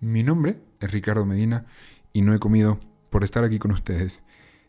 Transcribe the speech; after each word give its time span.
Mi 0.00 0.22
nombre 0.22 0.58
es 0.80 0.90
Ricardo 0.90 1.24
Medina 1.24 1.66
y 2.12 2.22
no 2.22 2.34
he 2.34 2.38
comido 2.38 2.80
por 3.10 3.22
estar 3.22 3.44
aquí 3.44 3.58
con 3.58 3.70
ustedes 3.70 4.22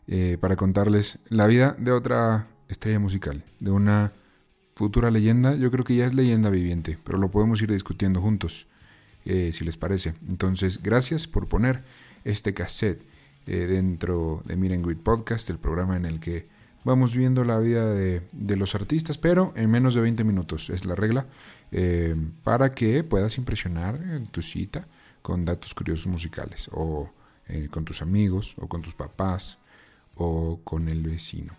eh, 0.06 0.36
para 0.40 0.56
contarles 0.56 1.20
la 1.28 1.46
vida 1.46 1.74
de 1.78 1.90
otra 1.90 2.48
estrella 2.68 2.98
musical, 2.98 3.44
de 3.60 3.70
una 3.70 4.12
futura 4.74 5.10
leyenda. 5.10 5.54
Yo 5.54 5.70
creo 5.70 5.84
que 5.84 5.96
ya 5.96 6.06
es 6.06 6.14
leyenda 6.14 6.50
viviente, 6.50 6.98
pero 7.04 7.18
lo 7.18 7.30
podemos 7.30 7.62
ir 7.62 7.72
discutiendo 7.72 8.20
juntos, 8.20 8.66
eh, 9.24 9.50
si 9.52 9.64
les 9.64 9.76
parece. 9.76 10.14
Entonces, 10.28 10.82
gracias 10.82 11.26
por 11.26 11.48
poner 11.48 11.82
este 12.24 12.54
cassette 12.54 13.02
eh, 13.46 13.66
dentro 13.66 14.42
de 14.44 14.56
Miren 14.56 14.82
Grid 14.82 14.98
Podcast, 14.98 15.50
el 15.50 15.58
programa 15.58 15.96
en 15.96 16.04
el 16.04 16.20
que 16.20 16.48
vamos 16.84 17.16
viendo 17.16 17.44
la 17.44 17.58
vida 17.58 17.92
de, 17.92 18.22
los 18.56 18.74
artistas, 18.74 19.18
pero 19.18 19.52
en 19.56 19.70
menos 19.70 19.94
de 19.94 20.00
20 20.00 20.24
minutos 20.24 20.68
es 20.70 20.84
la 20.84 20.94
regla, 20.94 21.26
para 22.42 22.72
que 22.72 23.04
puedas 23.04 23.38
impresionar 23.38 23.94
en 24.02 24.26
tu 24.26 24.42
cita 24.42 24.88
con 25.22 25.44
datos 25.44 25.72
curiosos 25.74 26.08
musicales, 26.08 26.68
o 26.72 27.10
eh, 27.48 27.68
con 27.70 27.84
tus 27.84 28.02
amigos, 28.02 28.56
o 28.58 28.68
con 28.68 28.82
tus 28.82 28.94
papás, 28.94 29.58
o 30.16 30.60
con 30.64 30.88
el 30.88 31.02
vecino. 31.02 31.54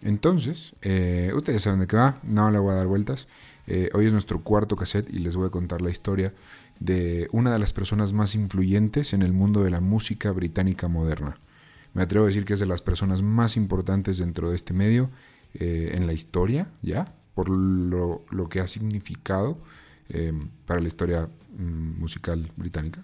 Entonces, 0.00 0.74
eh, 0.82 1.32
ustedes 1.34 1.62
saben 1.62 1.80
de 1.80 1.86
qué 1.86 1.96
va, 1.96 2.20
no 2.22 2.50
le 2.50 2.58
voy 2.58 2.72
a 2.72 2.76
dar 2.76 2.86
vueltas. 2.86 3.26
Eh, 3.66 3.90
hoy 3.92 4.06
es 4.06 4.12
nuestro 4.12 4.42
cuarto 4.42 4.76
cassette 4.76 5.10
y 5.10 5.18
les 5.18 5.36
voy 5.36 5.48
a 5.48 5.50
contar 5.50 5.82
la 5.82 5.90
historia 5.90 6.32
de 6.80 7.28
una 7.32 7.52
de 7.52 7.58
las 7.58 7.72
personas 7.72 8.12
más 8.12 8.34
influyentes 8.34 9.12
en 9.12 9.22
el 9.22 9.32
mundo 9.32 9.62
de 9.62 9.70
la 9.70 9.80
música 9.80 10.30
británica 10.32 10.88
moderna. 10.88 11.38
Me 11.94 12.02
atrevo 12.02 12.24
a 12.24 12.28
decir 12.28 12.44
que 12.44 12.54
es 12.54 12.60
de 12.60 12.66
las 12.66 12.82
personas 12.82 13.22
más 13.22 13.56
importantes 13.56 14.18
dentro 14.18 14.50
de 14.50 14.56
este 14.56 14.74
medio 14.74 15.10
en 15.54 16.06
la 16.06 16.12
historia, 16.12 16.68
¿ya? 16.82 17.14
Por 17.34 17.48
lo, 17.48 18.24
lo 18.30 18.48
que 18.48 18.60
ha 18.60 18.68
significado 18.68 19.58
para 20.66 20.80
la 20.80 20.88
historia 20.88 21.28
mm, 21.56 21.98
musical 21.98 22.52
británica. 22.56 23.02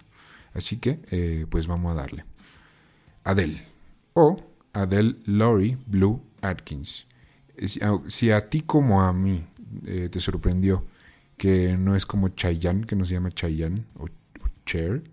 Así 0.55 0.77
que, 0.77 0.99
eh, 1.11 1.45
pues 1.49 1.67
vamos 1.67 1.91
a 1.91 1.95
darle. 1.95 2.23
Adele. 3.23 3.67
O 4.13 4.37
Adele 4.73 5.17
Laurie 5.25 5.77
Blue 5.85 6.21
Atkins. 6.41 7.05
Si 8.07 8.31
a, 8.31 8.49
ti 8.49 8.61
como 8.61 9.01
a 9.01 9.13
mí 9.13 9.45
eh, 9.85 10.09
te 10.09 10.19
sorprendió 10.19 10.85
que 11.37 11.77
no 11.77 11.95
es 11.95 12.05
como 12.05 12.29
Chayanne, 12.29 12.85
que 12.85 12.95
no 12.95 13.05
se 13.05 13.13
llama 13.13 13.31
Chayanne, 13.31 13.85
o, 13.97 14.07
Cher. 14.65 15.03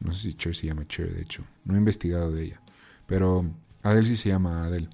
No 0.00 0.12
sé 0.12 0.30
si 0.30 0.34
Cher 0.34 0.54
se 0.54 0.66
llama 0.66 0.86
Cher, 0.86 1.12
de 1.12 1.22
hecho. 1.22 1.44
No 1.64 1.74
he 1.74 1.78
investigado 1.78 2.30
de 2.30 2.44
ella. 2.44 2.60
Pero 3.06 3.44
Adele 3.82 4.06
sí 4.06 4.16
se 4.16 4.30
llama 4.30 4.64
Adele. 4.64 4.88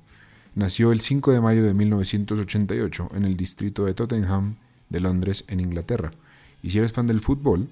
Nació 0.54 0.92
el 0.92 1.00
5 1.00 1.32
de 1.32 1.40
mayo 1.40 1.64
de 1.64 1.72
1988 1.74 3.10
en 3.14 3.24
el 3.24 3.36
distrito 3.36 3.84
de 3.84 3.94
Tottenham 3.94 4.56
de 4.88 5.00
Londres, 5.00 5.44
en 5.48 5.60
Inglaterra. 5.60 6.12
Y 6.62 6.70
si 6.70 6.78
eres 6.78 6.92
fan 6.92 7.06
del 7.06 7.20
fútbol, 7.20 7.68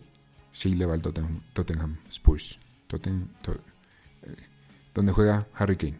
Sí, 0.52 0.74
le 0.74 0.86
va 0.86 0.94
al 0.94 1.02
Tottenham, 1.02 1.98
Spurs, 2.10 2.58
eh, 2.92 4.36
donde 4.94 5.12
juega 5.12 5.46
Harry 5.54 5.76
Kane. 5.76 5.98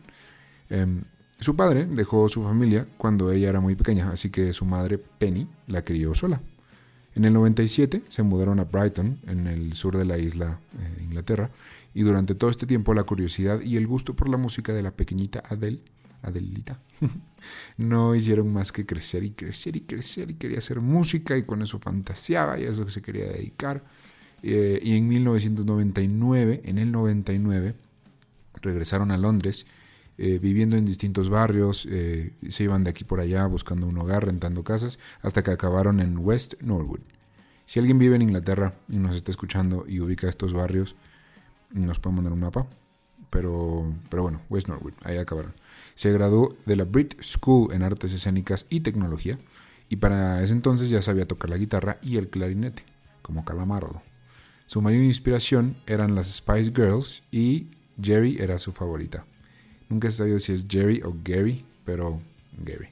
Em, 0.69 1.03
su 1.39 1.57
padre 1.57 1.87
dejó 1.87 2.29
su 2.29 2.43
familia 2.43 2.87
cuando 2.99 3.31
ella 3.31 3.49
era 3.49 3.61
muy 3.61 3.77
pequeña, 3.77 4.11
así 4.11 4.31
que 4.31 4.53
su 4.53 4.65
madre, 4.65 4.99
Penny, 4.99 5.49
la 5.69 5.83
crió 5.83 6.15
sola. 6.15 6.41
En 7.15 7.25
el 7.25 7.33
97 7.33 8.03
se 8.09 8.23
mudaron 8.23 8.61
a 8.61 8.65
Brighton, 8.65 9.19
en 9.27 9.47
el 9.47 9.73
sur 9.75 9.97
de 9.97 10.05
la 10.05 10.19
isla 10.19 10.61
de 10.73 11.05
Inglaterra, 11.05 11.51
y 11.93 12.03
durante 12.03 12.35
todo 12.35 12.51
este 12.51 12.67
tiempo 12.67 12.95
la 12.95 13.03
curiosidad 13.03 13.61
y 13.61 13.77
el 13.77 13.87
gusto 13.87 14.15
por 14.15 14.29
la 14.29 14.37
música 14.37 14.73
de 14.73 14.83
la 14.83 14.93
pequeñita 14.93 15.43
Adele, 15.49 15.81
Adelita, 16.23 16.79
no 17.79 18.15
hicieron 18.15 18.53
más 18.53 18.73
que 18.73 18.87
crecer 18.87 19.25
y 19.25 19.31
crecer 19.31 19.77
y 19.77 19.81
crecer 19.81 20.31
y 20.31 20.35
quería 20.35 20.59
hacer 20.59 20.81
música 20.81 21.37
y 21.37 21.45
con 21.45 21.63
eso 21.63 21.79
fantaseaba 21.79 22.59
y 22.59 22.65
a 22.65 22.71
eso 22.71 22.89
se 22.89 23.03
quería 23.03 23.27
dedicar. 23.27 23.83
Eh, 24.43 24.81
y 24.83 24.97
en 24.97 25.09
1999, 25.09 26.63
en 26.65 26.79
el 26.79 26.93
99, 26.93 27.75
regresaron 28.63 29.11
a 29.11 29.19
Londres, 29.19 29.67
eh, 30.21 30.39
viviendo 30.39 30.77
en 30.77 30.85
distintos 30.85 31.31
barrios, 31.31 31.87
eh, 31.91 32.35
se 32.49 32.65
iban 32.65 32.85
de 32.85 32.91
aquí 32.91 33.05
por 33.05 33.21
allá 33.21 33.47
buscando 33.47 33.87
un 33.87 33.97
hogar, 33.97 34.27
rentando 34.27 34.63
casas, 34.63 34.99
hasta 35.23 35.43
que 35.43 35.51
acabaron 35.51 35.99
en 36.01 36.19
West 36.19 36.55
Norwood. 36.61 37.01
Si 37.65 37.79
alguien 37.79 37.99
vive 37.99 38.17
en 38.17 38.23
Inglaterra 38.23 38.75
y 38.89 38.99
nos 38.99 39.15
está 39.15 39.31
escuchando 39.31 39.85
y 39.89 40.01
ubica 40.01 40.29
estos 40.29 40.53
barrios, 40.53 40.95
nos 41.73 41.99
puede 42.01 42.17
mandar 42.17 42.33
un 42.33 42.41
mapa. 42.41 42.67
Pero, 43.31 43.95
pero 44.11 44.25
bueno, 44.25 44.43
West 44.51 44.69
Norwood, 44.69 44.93
ahí 45.05 45.17
acabaron. 45.17 45.55
Se 45.95 46.13
graduó 46.13 46.57
de 46.67 46.77
la 46.77 46.85
Brit 46.85 47.15
School 47.23 47.73
en 47.73 47.83
Artes 47.83 48.13
Escénicas 48.13 48.67
y 48.71 48.81
Tecnología, 48.81 49.39
y 49.89 49.97
para 49.97 50.43
ese 50.43 50.53
entonces 50.53 50.89
ya 50.89 51.01
sabía 51.01 51.27
tocar 51.27 51.49
la 51.49 51.57
guitarra 51.57 51.99
y 52.03 52.17
el 52.17 52.29
clarinete, 52.29 52.85
como 53.23 53.45
Calamardo. 53.45 54.03
Su 54.67 54.83
mayor 54.83 55.03
inspiración 55.03 55.77
eran 55.87 56.15
las 56.15 56.29
Spice 56.33 56.73
Girls 56.75 57.23
y 57.31 57.69
Jerry 58.01 58.37
era 58.39 58.59
su 58.59 58.73
favorita. 58.73 59.25
Nunca 59.91 60.09
he 60.09 60.11
sabido 60.13 60.39
si 60.39 60.53
es 60.53 60.67
Jerry 60.69 61.03
o 61.03 61.15
Gary, 61.23 61.65
pero 61.85 62.21
Gary. 62.65 62.89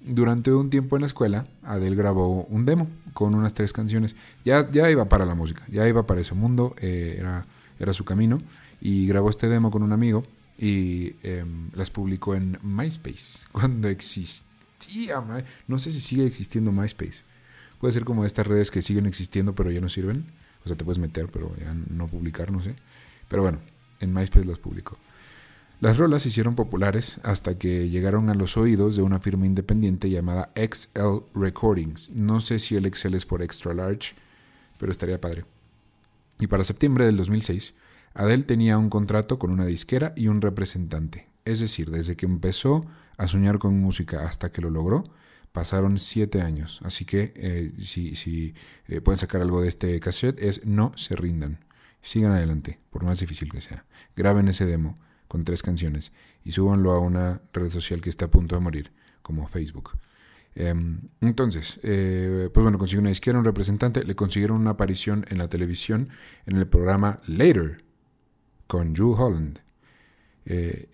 durante 0.00 0.52
un 0.52 0.70
tiempo 0.70 0.96
en 0.96 1.02
la 1.02 1.06
escuela, 1.08 1.46
Adele 1.64 1.96
grabó 1.96 2.44
un 2.44 2.64
demo 2.64 2.88
con 3.12 3.34
unas 3.34 3.52
tres 3.52 3.72
canciones. 3.72 4.14
Ya, 4.44 4.70
ya 4.70 4.88
iba 4.88 5.08
para 5.08 5.26
la 5.26 5.34
música, 5.34 5.64
ya 5.68 5.86
iba 5.88 6.06
para 6.06 6.20
ese 6.20 6.34
mundo, 6.34 6.76
eh, 6.80 7.16
era, 7.18 7.44
era 7.80 7.92
su 7.92 8.04
camino. 8.04 8.40
Y 8.80 9.08
grabó 9.08 9.28
este 9.28 9.48
demo 9.48 9.70
con 9.70 9.82
un 9.82 9.92
amigo 9.92 10.22
y 10.58 11.16
em, 11.22 11.70
las 11.74 11.90
publicó 11.90 12.34
en 12.36 12.58
MySpace, 12.62 13.46
cuando 13.52 13.88
existía. 13.88 14.44
No 15.66 15.78
sé 15.78 15.90
si 15.90 15.98
sigue 15.98 16.24
existiendo 16.24 16.70
MySpace. 16.70 17.24
Puede 17.80 17.92
ser 17.92 18.04
como 18.04 18.24
estas 18.24 18.46
redes 18.46 18.70
que 18.70 18.80
siguen 18.80 19.06
existiendo 19.06 19.54
pero 19.54 19.72
ya 19.72 19.80
no 19.80 19.88
sirven. 19.88 20.26
O 20.64 20.68
sea, 20.68 20.76
te 20.76 20.84
puedes 20.84 20.98
meter 20.98 21.28
pero 21.28 21.52
ya 21.56 21.74
no 21.74 22.06
publicar, 22.06 22.52
no 22.52 22.62
sé. 22.62 22.76
Pero 23.28 23.42
bueno, 23.42 23.58
en 23.98 24.14
MySpace 24.14 24.46
las 24.46 24.58
publicó. 24.58 24.98
Las 25.80 25.98
rolas 25.98 26.22
se 26.22 26.28
hicieron 26.28 26.54
populares 26.54 27.20
hasta 27.22 27.58
que 27.58 27.88
llegaron 27.90 28.30
a 28.30 28.34
los 28.34 28.56
oídos 28.56 28.96
de 28.96 29.02
una 29.02 29.20
firma 29.20 29.46
independiente 29.46 30.08
llamada 30.08 30.50
XL 30.56 31.24
Recordings. 31.34 32.10
No 32.10 32.40
sé 32.40 32.58
si 32.58 32.76
el 32.76 32.92
XL 32.92 33.14
es 33.14 33.26
por 33.26 33.42
extra 33.42 33.74
large, 33.74 34.14
pero 34.78 34.90
estaría 34.90 35.20
padre. 35.20 35.44
Y 36.40 36.46
para 36.46 36.64
septiembre 36.64 37.04
del 37.04 37.16
2006, 37.18 37.74
Adele 38.14 38.44
tenía 38.44 38.78
un 38.78 38.88
contrato 38.88 39.38
con 39.38 39.50
una 39.50 39.66
disquera 39.66 40.14
y 40.16 40.28
un 40.28 40.40
representante. 40.40 41.28
Es 41.44 41.60
decir, 41.60 41.90
desde 41.90 42.16
que 42.16 42.26
empezó 42.26 42.86
a 43.18 43.28
soñar 43.28 43.58
con 43.58 43.78
música 43.78 44.26
hasta 44.26 44.50
que 44.50 44.62
lo 44.62 44.70
logró, 44.70 45.04
Pasaron 45.56 45.98
siete 45.98 46.42
años, 46.42 46.80
así 46.84 47.06
que 47.06 47.32
eh, 47.34 47.72
si, 47.78 48.52
eh, 48.88 49.00
pueden 49.00 49.16
sacar 49.16 49.40
algo 49.40 49.62
de 49.62 49.68
este 49.68 49.98
cassette 50.00 50.38
es 50.38 50.66
no 50.66 50.92
se 50.96 51.16
rindan. 51.16 51.64
Sigan 52.02 52.32
adelante, 52.32 52.78
por 52.90 53.04
más 53.04 53.20
difícil 53.20 53.50
que 53.50 53.62
sea. 53.62 53.86
Graben 54.14 54.48
ese 54.48 54.66
demo 54.66 54.98
con 55.28 55.44
tres 55.44 55.62
canciones 55.62 56.12
y 56.44 56.52
súbanlo 56.52 56.92
a 56.92 57.00
una 57.00 57.40
red 57.52 57.70
social 57.70 58.00
que 58.00 58.10
está 58.10 58.26
a 58.26 58.30
punto 58.30 58.54
de 58.54 58.60
morir, 58.60 58.92
como 59.22 59.46
Facebook. 59.46 59.98
Em, 60.54 61.00
entonces, 61.20 61.80
eh, 61.82 62.48
pues 62.52 62.62
bueno, 62.62 62.78
consiguió 62.78 63.00
una 63.00 63.10
izquierda, 63.10 63.38
un 63.38 63.44
representante, 63.44 64.04
le 64.04 64.14
consiguieron 64.14 64.60
una 64.60 64.70
aparición 64.70 65.26
en 65.28 65.38
la 65.38 65.48
televisión 65.48 66.08
en 66.46 66.56
el 66.56 66.66
programa 66.66 67.20
Later 67.26 67.84
con 68.66 68.96
Jules 68.96 69.18
Holland. 69.18 69.58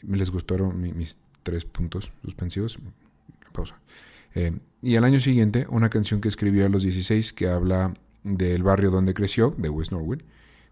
me 0.02 0.16
les 0.16 0.30
gustaron 0.30 0.80
mis 0.80 1.18
tres 1.42 1.64
puntos 1.64 2.12
suspensivos. 2.22 2.78
Pausa. 3.52 3.78
Eh, 4.34 4.58
y 4.82 4.96
al 4.96 5.04
año 5.04 5.20
siguiente, 5.20 5.66
una 5.68 5.90
canción 5.90 6.20
que 6.20 6.28
escribió 6.28 6.66
a 6.66 6.68
los 6.68 6.82
16 6.82 7.32
que 7.32 7.48
habla 7.48 7.94
del 8.24 8.62
barrio 8.62 8.90
donde 8.90 9.14
creció, 9.14 9.54
de 9.56 9.68
West 9.68 9.92
Norwood, 9.92 10.22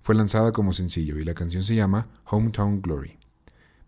fue 0.03 0.15
lanzada 0.15 0.53
como 0.53 0.73
sencillo 0.73 1.19
y 1.19 1.25
la 1.25 1.35
canción 1.35 1.63
se 1.63 1.75
llama 1.75 2.09
Hometown 2.25 2.81
Glory. 2.81 3.20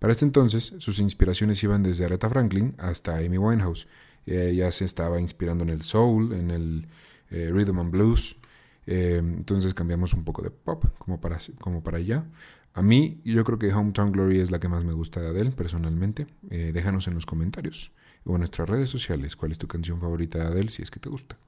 Para 0.02 0.10
este 0.10 0.24
entonces, 0.24 0.74
sus 0.78 0.98
inspiraciones 0.98 1.62
iban 1.62 1.84
desde 1.84 2.04
Aretha 2.04 2.28
Franklin 2.28 2.74
hasta 2.78 3.18
Amy 3.18 3.38
Winehouse. 3.38 3.86
Ella 4.26 4.72
se 4.72 4.84
estaba 4.84 5.20
inspirando 5.20 5.62
en 5.62 5.70
el 5.70 5.82
soul, 5.82 6.32
en 6.32 6.50
el 6.50 6.88
eh, 7.30 7.50
rhythm 7.52 7.78
and 7.78 7.92
blues. 7.92 8.36
Eh, 8.84 9.18
entonces 9.22 9.74
cambiamos 9.74 10.12
un 10.12 10.24
poco 10.24 10.42
de 10.42 10.50
pop, 10.50 10.86
como 10.98 11.20
para, 11.20 11.38
como 11.60 11.84
para 11.84 11.98
allá. 11.98 12.26
A 12.74 12.82
mí, 12.82 13.20
yo 13.24 13.44
creo 13.44 13.60
que 13.60 13.72
Hometown 13.72 14.10
Glory 14.10 14.40
es 14.40 14.50
la 14.50 14.58
que 14.58 14.66
más 14.66 14.82
me 14.82 14.92
gusta 14.92 15.20
de 15.20 15.28
Adele, 15.28 15.52
personalmente. 15.52 16.26
déjanos 16.40 17.06
en 17.06 17.14
los 17.14 17.24
comentarios 17.24 17.92
o 18.24 18.32
en 18.32 18.38
nuestras 18.40 18.68
redes 18.68 18.90
sociales 18.90 19.36
cuál 19.36 19.52
es 19.52 19.58
tu 19.58 19.68
canción 19.68 20.00
favorita 20.00 20.38
de 20.38 20.46
Adele 20.46 20.70
si 20.70 20.82
es 20.82 20.90
que 20.90 20.98
te 20.98 21.10
gusta. 21.10 21.38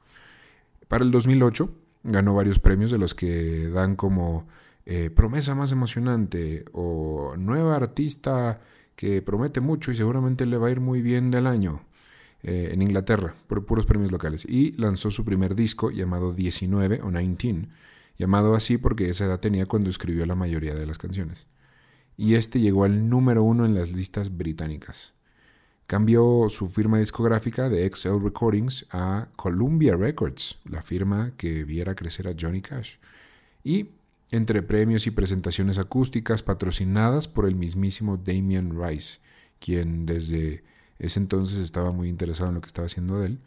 Para 0.86 1.02
el 1.02 1.10
2008 1.10 1.74
ganó 2.04 2.34
varios 2.34 2.60
premios 2.60 2.92
de 2.92 2.98
los 2.98 3.16
que 3.16 3.68
dan 3.70 3.96
como 3.96 4.46
eh, 4.86 5.10
promesa 5.10 5.54
más 5.54 5.72
emocionante 5.72 6.64
o 6.72 7.34
nueva 7.38 7.76
artista 7.76 8.60
que 8.96 9.22
promete 9.22 9.60
mucho 9.60 9.90
y 9.92 9.96
seguramente 9.96 10.44
le 10.44 10.58
va 10.58 10.68
a 10.68 10.70
ir 10.70 10.80
muy 10.80 11.00
bien 11.00 11.30
del 11.30 11.46
año 11.46 11.82
eh, 12.42 12.70
en 12.72 12.82
Inglaterra 12.82 13.34
por 13.46 13.64
puros 13.64 13.86
premios 13.86 14.12
locales 14.12 14.44
y 14.44 14.72
lanzó 14.72 15.10
su 15.10 15.24
primer 15.24 15.54
disco 15.54 15.90
llamado 15.90 16.34
19 16.34 17.00
o 17.02 17.10
19 17.10 17.68
llamado 18.18 18.54
así 18.54 18.76
porque 18.76 19.08
esa 19.08 19.24
edad 19.24 19.40
tenía 19.40 19.66
cuando 19.66 19.88
escribió 19.88 20.26
la 20.26 20.34
mayoría 20.34 20.74
de 20.74 20.86
las 20.86 20.98
canciones. 20.98 21.46
y 22.16 22.34
este 22.34 22.60
llegó 22.60 22.84
al 22.84 23.08
número 23.08 23.42
uno 23.42 23.64
en 23.64 23.74
las 23.74 23.90
listas 23.90 24.36
británicas. 24.36 25.14
Cambió 25.86 26.46
su 26.48 26.68
firma 26.68 26.98
discográfica 26.98 27.68
de 27.68 27.90
XL 27.90 28.22
Recordings 28.22 28.86
a 28.90 29.28
Columbia 29.36 29.96
Records, 29.96 30.58
la 30.64 30.82
firma 30.82 31.32
que 31.36 31.64
viera 31.64 31.94
crecer 31.94 32.28
a 32.28 32.34
Johnny 32.38 32.62
Cash. 32.62 32.96
Y 33.64 33.90
entre 34.30 34.62
premios 34.62 35.06
y 35.06 35.10
presentaciones 35.10 35.78
acústicas 35.78 36.42
patrocinadas 36.42 37.28
por 37.28 37.46
el 37.46 37.54
mismísimo 37.54 38.16
Damien 38.16 38.80
Rice, 38.80 39.20
quien 39.58 40.06
desde 40.06 40.64
ese 40.98 41.20
entonces 41.20 41.58
estaba 41.58 41.92
muy 41.92 42.08
interesado 42.08 42.48
en 42.48 42.56
lo 42.56 42.60
que 42.60 42.66
estaba 42.66 42.86
haciendo 42.86 43.22
él, 43.22 43.40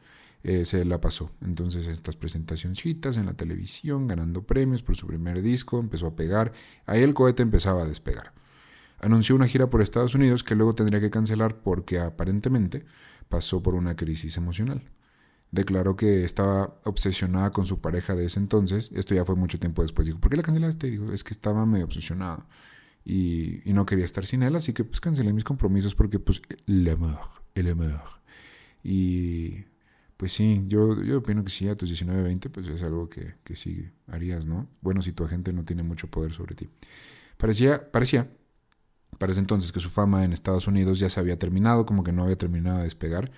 eh, 0.44 0.66
se 0.66 0.86
la 0.86 1.02
pasó. 1.02 1.32
Entonces 1.42 1.88
estas 1.88 2.16
presentacioncitas 2.16 3.18
en 3.18 3.26
la 3.26 3.34
televisión, 3.34 4.08
ganando 4.08 4.44
premios 4.44 4.82
por 4.82 4.96
su 4.96 5.08
primer 5.08 5.42
disco, 5.42 5.80
empezó 5.80 6.08
a 6.08 6.16
pegar. 6.16 6.54
Ahí 6.86 7.02
el 7.02 7.14
cohete 7.14 7.44
empezaba 7.44 7.84
a 7.84 7.88
despegar. 7.88 8.34
Anunció 9.00 9.36
una 9.36 9.48
gira 9.48 9.70
por 9.70 9.82
Estados 9.82 10.16
Unidos 10.16 10.44
que 10.44 10.56
luego 10.56 10.74
tendría 10.74 11.00
que 11.00 11.10
cancelar 11.10 11.58
porque 11.62 12.00
aparentemente 12.00 12.86
pasó 13.30 13.62
por 13.62 13.76
una 13.76 13.96
crisis 13.96 14.38
emocional. 14.38 14.84
Declaró 15.52 15.96
que 15.96 16.24
estaba 16.24 16.80
obsesionada 16.84 17.52
con 17.52 17.66
su 17.66 17.80
pareja 17.80 18.16
de 18.16 18.26
ese 18.26 18.40
entonces. 18.40 18.92
Esto 18.94 19.16
ya 19.16 19.26
fue 19.26 19.36
mucho 19.36 19.60
tiempo 19.60 19.82
después. 19.82 20.06
Dijo, 20.06 20.20
¿por 20.20 20.30
qué 20.30 20.38
la 20.38 20.44
cancelaste? 20.44 20.90
Dijo, 20.90 21.12
es 21.12 21.24
que 21.24 21.34
estaba 21.34 21.66
medio 21.66 21.86
obsesionada 21.86 22.46
y, 23.10 23.62
no 23.74 23.86
quería 23.86 24.04
estar 24.04 24.26
sin 24.26 24.44
él, 24.44 24.56
así 24.56 24.74
que 24.74 24.84
pues 24.84 25.00
cancelé 25.00 25.32
mis 25.32 25.46
compromisos 25.46 25.96
porque 25.96 26.20
pues 26.20 26.42
el 26.68 26.90
amor, 26.90 27.30
el 27.56 27.70
amor. 27.70 28.04
Y 28.84 29.64
pues 30.18 30.34
sí, 30.34 30.64
yo, 30.68 31.02
yo 31.02 31.20
opino 31.20 31.44
que 31.44 31.50
sí, 31.50 31.70
a 31.70 31.78
tus 31.78 31.88
19, 31.88 32.22
20, 32.22 32.50
pues 32.50 32.68
es 32.68 32.84
algo 32.84 33.08
que, 33.08 33.36
que 33.46 33.56
sí 33.56 33.90
harías, 34.08 34.46
¿no? 34.46 34.68
Bueno, 34.82 35.02
si 35.02 35.14
tu 35.14 35.24
agente 35.24 35.54
no 35.54 35.64
tiene 35.64 35.84
mucho 35.84 36.08
poder 36.08 36.34
sobre 36.34 36.56
ti. 36.56 36.70
Parecía, 37.38 37.92
parecía, 37.92 38.30
parece 39.20 39.40
entonces 39.40 39.72
que 39.72 39.80
su 39.80 39.90
fama 39.90 40.26
en 40.26 40.34
Estados 40.34 40.68
Unidos 40.68 41.00
ya 41.00 41.10
se 41.10 41.22
había 41.22 41.40
terminado, 41.40 41.86
como 41.86 42.04
que 42.04 42.12
no 42.12 42.24
había 42.24 42.38
terminado 42.38 42.80
de 42.80 42.84
despegar, 42.84 43.32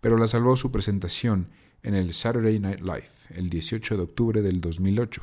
pero 0.00 0.16
la 0.16 0.26
salvó 0.26 0.56
su 0.56 0.70
presentación 0.72 1.48
en 1.82 1.94
el 1.94 2.12
Saturday 2.12 2.58
Night 2.58 2.80
Live, 2.80 3.08
el 3.30 3.50
18 3.50 3.96
de 3.96 4.02
octubre 4.02 4.42
del 4.42 4.60
2008. 4.60 5.22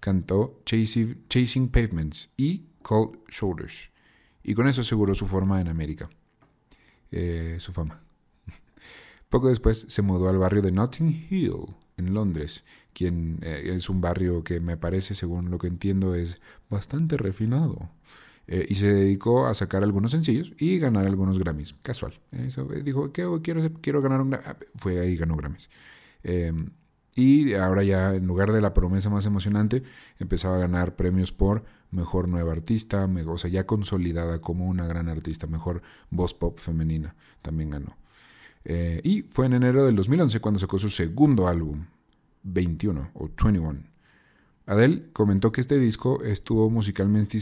Cantó 0.00 0.60
Chasing, 0.64 1.68
Pavements 1.68 2.30
y 2.36 2.66
Cold 2.82 3.18
Shoulders, 3.28 3.90
y 4.42 4.54
con 4.54 4.68
eso 4.68 4.82
aseguró 4.82 5.14
su 5.14 5.26
forma 5.26 5.60
en 5.60 5.68
América. 5.68 6.08
Eh, 7.10 7.56
su 7.60 7.72
fama. 7.72 8.02
Poco 9.28 9.48
después 9.48 9.86
se 9.88 10.02
mudó 10.02 10.28
al 10.28 10.38
barrio 10.38 10.62
de 10.62 10.72
Notting 10.72 11.26
Hill, 11.30 11.76
en 11.96 12.14
Londres, 12.14 12.64
quien 12.92 13.38
eh, 13.42 13.72
es 13.74 13.88
un 13.88 14.00
barrio 14.00 14.44
que 14.44 14.60
me 14.60 14.76
parece, 14.76 15.14
según 15.14 15.50
lo 15.50 15.58
que 15.58 15.66
entiendo, 15.66 16.14
es 16.14 16.40
bastante 16.68 17.16
refinado. 17.16 17.90
Eh, 18.48 18.66
y 18.68 18.76
se 18.76 18.92
dedicó 18.92 19.46
a 19.46 19.54
sacar 19.54 19.82
algunos 19.82 20.12
sencillos 20.12 20.52
y 20.58 20.78
ganar 20.78 21.06
algunos 21.06 21.38
Grammys. 21.38 21.74
Casual. 21.82 22.20
Eso, 22.30 22.72
eh, 22.72 22.82
dijo, 22.82 23.12
¿qué 23.12 23.26
quiero, 23.42 23.62
quiero 23.80 24.02
ganar 24.02 24.20
un 24.20 24.30
Grammy. 24.30 24.44
Ah, 24.46 24.56
fue 24.76 25.00
ahí 25.00 25.16
ganó 25.16 25.36
Grammys. 25.36 25.68
Em, 26.22 26.70
y 27.16 27.54
ahora 27.54 27.82
ya, 27.82 28.14
en 28.14 28.26
lugar 28.26 28.52
de 28.52 28.60
la 28.60 28.74
promesa 28.74 29.10
más 29.10 29.26
emocionante, 29.26 29.82
empezaba 30.18 30.56
a 30.56 30.58
ganar 30.60 30.96
premios 30.96 31.32
por 31.32 31.64
mejor 31.90 32.28
nueva 32.28 32.52
artista, 32.52 33.08
o 33.26 33.38
sea, 33.38 33.50
ya 33.50 33.64
consolidada 33.64 34.40
como 34.40 34.66
una 34.66 34.86
gran 34.86 35.08
artista, 35.08 35.46
mejor 35.46 35.82
voz 36.10 36.34
pop 36.34 36.58
femenina, 36.58 37.16
también 37.42 37.70
ganó. 37.70 37.96
Eh, 38.64 39.00
y 39.02 39.22
fue 39.22 39.46
en 39.46 39.54
enero 39.54 39.86
del 39.86 39.96
2011 39.96 40.40
cuando 40.40 40.60
sacó 40.60 40.78
su 40.78 40.90
segundo 40.90 41.48
álbum, 41.48 41.86
21 42.42 43.10
o 43.14 43.30
21. 43.42 43.95
Adele 44.66 45.04
comentó 45.12 45.52
que 45.52 45.60
este 45.60 45.78
disco 45.78 46.22
estuvo 46.24 46.68
musicalmente, 46.70 47.38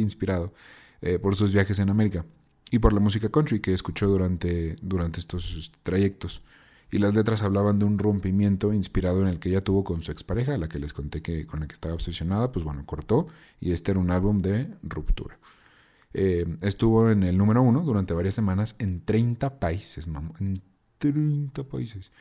inspirado 0.00 0.54
eh, 1.02 1.18
por 1.18 1.36
sus 1.36 1.52
viajes 1.52 1.78
en 1.80 1.90
América 1.90 2.24
y 2.70 2.78
por 2.78 2.92
la 2.92 3.00
música 3.00 3.28
country 3.28 3.60
que 3.60 3.74
escuchó 3.74 4.08
durante, 4.08 4.76
durante 4.80 5.20
estos 5.20 5.72
trayectos. 5.82 6.42
Y 6.90 6.98
las 6.98 7.14
letras 7.14 7.42
hablaban 7.42 7.80
de 7.80 7.84
un 7.84 7.98
rompimiento 7.98 8.72
inspirado 8.72 9.22
en 9.22 9.28
el 9.28 9.40
que 9.40 9.48
ella 9.48 9.64
tuvo 9.64 9.82
con 9.82 10.02
su 10.02 10.12
expareja, 10.12 10.56
la 10.56 10.68
que 10.68 10.78
les 10.78 10.92
conté 10.92 11.20
que 11.20 11.44
con 11.44 11.58
la 11.58 11.66
que 11.66 11.74
estaba 11.74 11.94
obsesionada, 11.94 12.52
pues 12.52 12.64
bueno, 12.64 12.86
cortó 12.86 13.26
y 13.60 13.72
este 13.72 13.90
era 13.90 13.98
un 13.98 14.12
álbum 14.12 14.38
de 14.38 14.68
ruptura. 14.84 15.36
Eh, 16.14 16.46
estuvo 16.62 17.10
en 17.10 17.24
el 17.24 17.36
número 17.36 17.60
uno 17.60 17.80
durante 17.80 18.14
varias 18.14 18.36
semanas 18.36 18.76
en 18.78 19.04
30 19.04 19.58
países, 19.58 20.06
en 20.38 20.54
30 20.98 21.64
países. 21.64 22.12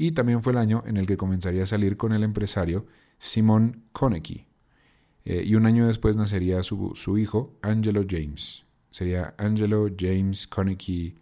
Y 0.00 0.12
también 0.12 0.42
fue 0.42 0.52
el 0.52 0.58
año 0.58 0.84
en 0.86 0.96
el 0.96 1.06
que 1.06 1.16
comenzaría 1.16 1.64
a 1.64 1.66
salir 1.66 1.96
con 1.96 2.12
el 2.12 2.22
empresario 2.22 2.86
Simon 3.18 3.82
Konecki. 3.90 4.46
Eh, 5.24 5.42
y 5.44 5.56
un 5.56 5.66
año 5.66 5.88
después 5.88 6.16
nacería 6.16 6.62
su, 6.62 6.92
su, 6.94 7.18
hijo, 7.18 7.58
Angelo 7.62 8.04
James. 8.08 8.64
Sería 8.92 9.34
Angelo 9.38 9.88
James 9.98 10.46
Konecki. 10.46 11.16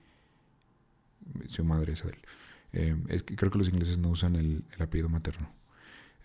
Su 1.46 1.64
madre 1.64 1.94
es 1.94 2.05
él. 2.05 2.19
Eh, 2.75 3.23
creo 3.34 3.50
que 3.50 3.56
los 3.56 3.69
ingleses 3.70 3.96
no 3.96 4.11
usan 4.11 4.37
el 4.37 4.62
apellido 4.78 5.08
materno. 5.08 5.56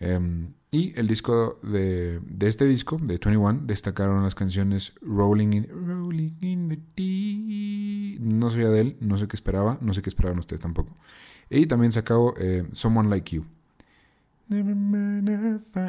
Em, 0.02 0.54
y 0.72 0.98
el 0.98 1.06
disco 1.06 1.60
de, 1.62 2.18
de, 2.18 2.48
este 2.48 2.66
disco, 2.66 2.98
de 2.98 3.18
21, 3.18 3.60
destacaron 3.66 4.24
las 4.24 4.34
canciones 4.34 4.94
Rolling 5.00 5.52
in, 5.52 5.68
Rolling 5.70 6.32
in 6.40 6.68
the 6.68 6.80
Deep. 6.96 8.20
No 8.20 8.50
de 8.50 8.80
él, 8.80 8.96
no 9.00 9.16
sé 9.16 9.28
qué 9.28 9.36
esperaba, 9.36 9.78
no 9.80 9.94
sé 9.94 10.02
qué 10.02 10.10
esperaban 10.10 10.40
ustedes 10.40 10.60
tampoco. 10.60 10.96
Y 11.52 11.66
también 11.66 11.92
sacó 11.92 12.34
eh, 12.38 12.64
Someone 12.72 13.08
Like 13.08 13.36
You. 13.36 13.44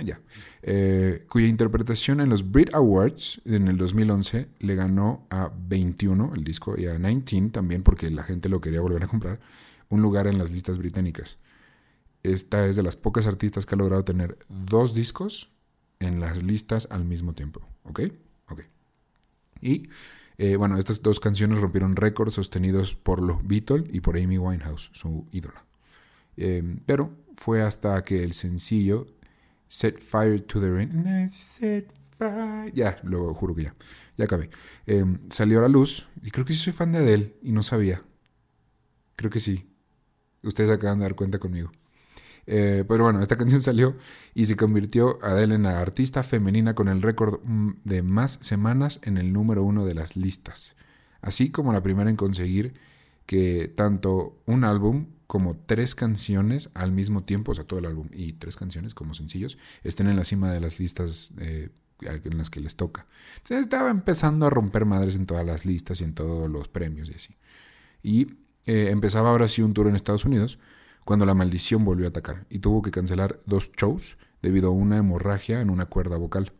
Ya. 0.05 0.21
Eh, 0.61 1.25
cuya 1.27 1.47
interpretación 1.47 2.21
en 2.21 2.29
los 2.29 2.49
Brit 2.49 2.73
Awards 2.73 3.41
en 3.45 3.67
el 3.67 3.77
2011 3.77 4.47
le 4.59 4.75
ganó 4.75 5.25
a 5.29 5.51
21 5.67 6.33
el 6.35 6.43
disco 6.43 6.75
y 6.77 6.85
a 6.85 6.97
19 6.97 7.49
también 7.49 7.83
porque 7.83 8.09
la 8.09 8.23
gente 8.23 8.47
lo 8.47 8.61
quería 8.61 8.79
volver 8.79 9.03
a 9.03 9.07
comprar 9.07 9.39
un 9.89 10.01
lugar 10.01 10.27
en 10.27 10.37
las 10.37 10.51
listas 10.51 10.77
británicas 10.77 11.39
esta 12.23 12.65
es 12.65 12.77
de 12.77 12.83
las 12.83 12.95
pocas 12.95 13.27
artistas 13.27 13.65
que 13.65 13.75
ha 13.75 13.77
logrado 13.77 14.03
tener 14.03 14.37
dos 14.47 14.95
discos 14.95 15.51
en 15.99 16.19
las 16.19 16.41
listas 16.41 16.87
al 16.89 17.03
mismo 17.03 17.33
tiempo. 17.33 17.61
¿Ok? 17.83 18.01
Ok. 18.49 18.61
Y 19.61 19.89
eh, 20.37 20.55
bueno, 20.55 20.77
estas 20.77 21.01
dos 21.01 21.19
canciones 21.19 21.59
rompieron 21.61 21.95
récords 21.95 22.33
sostenidos 22.33 22.95
por 22.95 23.21
los 23.21 23.45
Beatles 23.45 23.85
y 23.91 24.01
por 24.01 24.17
Amy 24.17 24.37
Winehouse, 24.37 24.89
su 24.93 25.27
ídola. 25.31 25.65
Em, 26.37 26.79
pero 26.85 27.11
fue 27.35 27.61
hasta 27.61 28.03
que 28.03 28.23
el 28.23 28.33
sencillo 28.33 29.07
Set 29.67 29.99
Fire 29.99 30.41
to 30.41 30.59
the 30.59 30.69
Rain. 30.69 31.29
Set 31.29 31.91
fire. 32.17 32.71
Ya, 32.73 32.99
lo 33.03 33.33
juro 33.33 33.55
que 33.55 33.63
ya. 33.63 33.75
Ya 34.17 34.25
acabé. 34.25 34.49
Em, 34.85 35.19
salió 35.29 35.59
a 35.59 35.61
la 35.63 35.67
luz. 35.67 36.07
Y 36.21 36.31
creo 36.31 36.45
que 36.45 36.53
sí 36.53 36.59
soy 36.59 36.73
fan 36.73 36.91
de 36.91 36.99
Adele 36.99 37.35
y 37.41 37.51
no 37.51 37.63
sabía. 37.63 38.03
Creo 39.15 39.31
que 39.31 39.39
sí. 39.39 39.67
Ustedes 40.43 40.69
acaban 40.71 40.99
de 40.99 41.03
dar 41.05 41.15
cuenta 41.15 41.39
conmigo. 41.39 41.71
Eh, 42.45 42.83
pero 42.87 43.05
bueno, 43.05 43.21
esta 43.21 43.37
canción 43.37 43.61
salió 43.61 43.95
y 44.33 44.45
se 44.45 44.55
convirtió 44.55 45.17
Adele 45.23 45.55
en 45.55 45.63
la 45.63 45.79
artista 45.79 46.23
femenina 46.23 46.75
con 46.75 46.87
el 46.87 47.01
récord 47.01 47.39
mm, 47.43 47.71
de 47.83 48.03
más 48.03 48.39
semanas 48.41 48.99
en 49.03 49.17
el 49.17 49.33
número 49.33 49.63
uno 49.63 49.85
de 49.85 49.93
las 49.95 50.15
listas, 50.17 50.75
así 51.21 51.49
como 51.49 51.73
la 51.73 51.83
primera 51.83 52.09
en 52.09 52.15
conseguir 52.15 52.73
que 53.25 53.71
tanto 53.73 54.41
un 54.45 54.63
álbum 54.63 55.07
como 55.27 55.55
tres 55.55 55.95
canciones 55.95 56.69
al 56.73 56.91
mismo 56.91 57.23
tiempo, 57.23 57.53
o 57.53 57.55
sea, 57.55 57.63
todo 57.63 57.79
el 57.79 57.85
álbum 57.85 58.09
y 58.11 58.33
tres 58.33 58.55
canciones 58.55 58.93
como 58.93 59.13
sencillos, 59.13 59.57
estén 59.83 60.07
en 60.07 60.15
la 60.15 60.25
cima 60.25 60.51
de 60.51 60.59
las 60.59 60.79
listas 60.79 61.33
eh, 61.39 61.69
en 62.01 62.37
las 62.37 62.49
que 62.49 62.59
les 62.59 62.75
toca. 62.75 63.07
Entonces 63.37 63.61
estaba 63.61 63.89
empezando 63.89 64.45
a 64.45 64.49
romper 64.49 64.85
madres 64.85 65.15
en 65.15 65.25
todas 65.25 65.45
las 65.45 65.65
listas 65.65 66.01
y 66.01 66.03
en 66.03 66.13
todos 66.13 66.49
los 66.51 66.67
premios 66.67 67.09
y 67.09 67.13
así. 67.13 67.35
Y 68.03 68.27
eh, 68.65 68.89
empezaba 68.91 69.29
ahora 69.29 69.47
sí 69.47 69.61
un 69.61 69.73
tour 69.73 69.87
en 69.87 69.95
Estados 69.95 70.25
Unidos 70.25 70.59
cuando 71.05 71.25
la 71.25 71.33
maldición 71.33 71.83
volvió 71.85 72.05
a 72.05 72.09
atacar 72.09 72.45
y 72.49 72.59
tuvo 72.59 72.81
que 72.81 72.91
cancelar 72.91 73.39
dos 73.45 73.71
shows 73.73 74.17
debido 74.41 74.69
a 74.69 74.71
una 74.71 74.97
hemorragia 74.97 75.61
en 75.61 75.69
una 75.69 75.85
cuerda 75.85 76.17
vocal. 76.17 76.53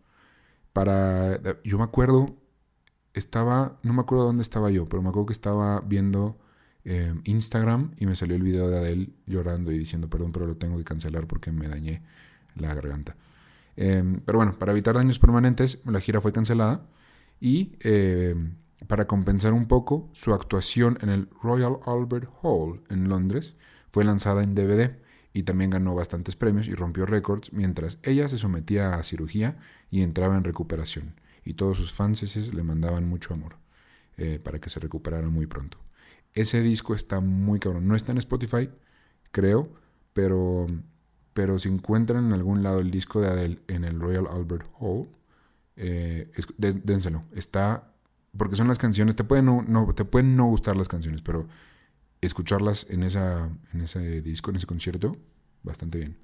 Para 0.74 1.40
yo 1.64 1.78
me 1.78 1.84
acuerdo 1.84 2.36
estaba 3.14 3.80
no 3.84 3.94
me 3.94 4.02
acuerdo 4.02 4.26
dónde 4.26 4.42
estaba 4.42 4.72
yo, 4.72 4.90
pero 4.90 5.02
me 5.02 5.10
acuerdo 5.10 5.28
que 5.28 5.34
estaba 5.34 5.82
viendo 5.82 6.40
eh, 6.86 7.14
Instagram 7.26 7.92
y 7.98 8.06
me 8.06 8.16
salió 8.16 8.36
el 8.36 8.44
video 8.44 8.68
de 8.70 8.78
Adele 8.78 9.10
llorando 9.26 9.72
y 9.72 9.78
diciendo 9.78 10.10
perdón, 10.10 10.32
pero 10.32 10.48
lo 10.48 10.58
tengo 10.58 10.78
que 10.78 10.84
cancelar 10.84 11.28
porque 11.28 11.52
me 11.52 11.68
dañé 11.68 12.02
la 12.56 12.74
garganta. 12.74 13.16
Em, 13.76 14.20
pero 14.26 14.38
bueno, 14.40 14.58
para 14.60 14.72
evitar 14.72 14.96
daños 14.96 15.20
permanentes, 15.20 15.84
la 15.86 16.00
gira 16.00 16.22
fue 16.22 16.32
cancelada 16.32 16.86
y 17.40 17.76
em, 17.82 18.56
para 18.88 19.08
compensar 19.08 19.54
un 19.54 19.68
poco 19.68 20.10
su 20.14 20.34
actuación 20.34 20.98
en 21.02 21.10
el 21.10 21.30
Royal 21.42 21.78
Albert 21.86 22.30
Hall 22.42 22.82
en 22.90 23.10
Londres 23.10 23.56
fue 23.94 24.04
lanzada 24.04 24.44
en 24.44 24.56
DVD 24.56 24.98
y 25.34 25.44
también 25.44 25.70
ganó 25.70 25.94
bastantes 25.94 26.36
premios 26.36 26.68
y 26.68 26.74
rompió 26.74 27.06
récords 27.06 27.54
mientras 27.54 28.00
ella 28.02 28.28
se 28.28 28.40
sometía 28.40 28.96
a 28.96 29.04
cirugía 29.04 29.60
y 29.92 30.02
entraba 30.02 30.36
en 30.36 30.44
recuperación. 30.44 31.14
Y 31.46 31.54
todos 31.54 31.78
sus 31.78 31.94
fans 31.94 32.54
le 32.54 32.64
mandaban 32.64 33.08
mucho 33.08 33.36
amor 33.36 33.58
eh, 34.18 34.40
para 34.44 34.60
que 34.60 34.72
se 34.72 34.80
recuperara 34.80 35.30
muy 35.30 35.46
pronto. 35.46 35.78
Ese 36.34 36.62
disco 36.62 36.96
está 36.96 37.20
muy 37.20 37.60
cabrón. 37.60 37.88
No 37.88 37.96
está 37.96 38.12
en 38.12 38.18
Spotify, 38.18 38.72
creo, 39.32 39.72
pero, 40.14 40.66
pero 41.34 41.60
si 41.60 41.70
encuentran 41.70 42.26
en 42.26 42.34
algún 42.34 42.64
lado 42.64 42.80
el 42.80 42.90
disco 42.90 43.22
de 43.22 43.28
Adele 43.28 43.60
en 43.68 43.84
el 43.84 44.00
Royal 44.00 44.28
Albert 44.28 44.68
Hall, 44.80 45.08
Eh, 45.76 46.32
dénselo. 46.58 47.24
Está. 47.34 47.94
Porque 48.38 48.56
son 48.56 48.68
las 48.68 48.78
canciones. 48.80 49.16
Te 49.16 49.24
pueden 49.24 49.46
no, 49.46 49.94
te 49.96 50.06
pueden 50.06 50.36
no 50.36 50.46
gustar 50.46 50.76
las 50.76 50.88
canciones, 50.88 51.22
pero 51.22 51.48
escucharlas 52.26 52.88
en, 52.90 53.04
esa, 53.04 53.50
en 53.74 53.82
ese 53.82 54.22
disco, 54.22 54.50
en 54.50 54.58
ese 54.58 54.66
concierto, 54.66 55.18
bastante 55.64 56.00
bien. 56.00 56.18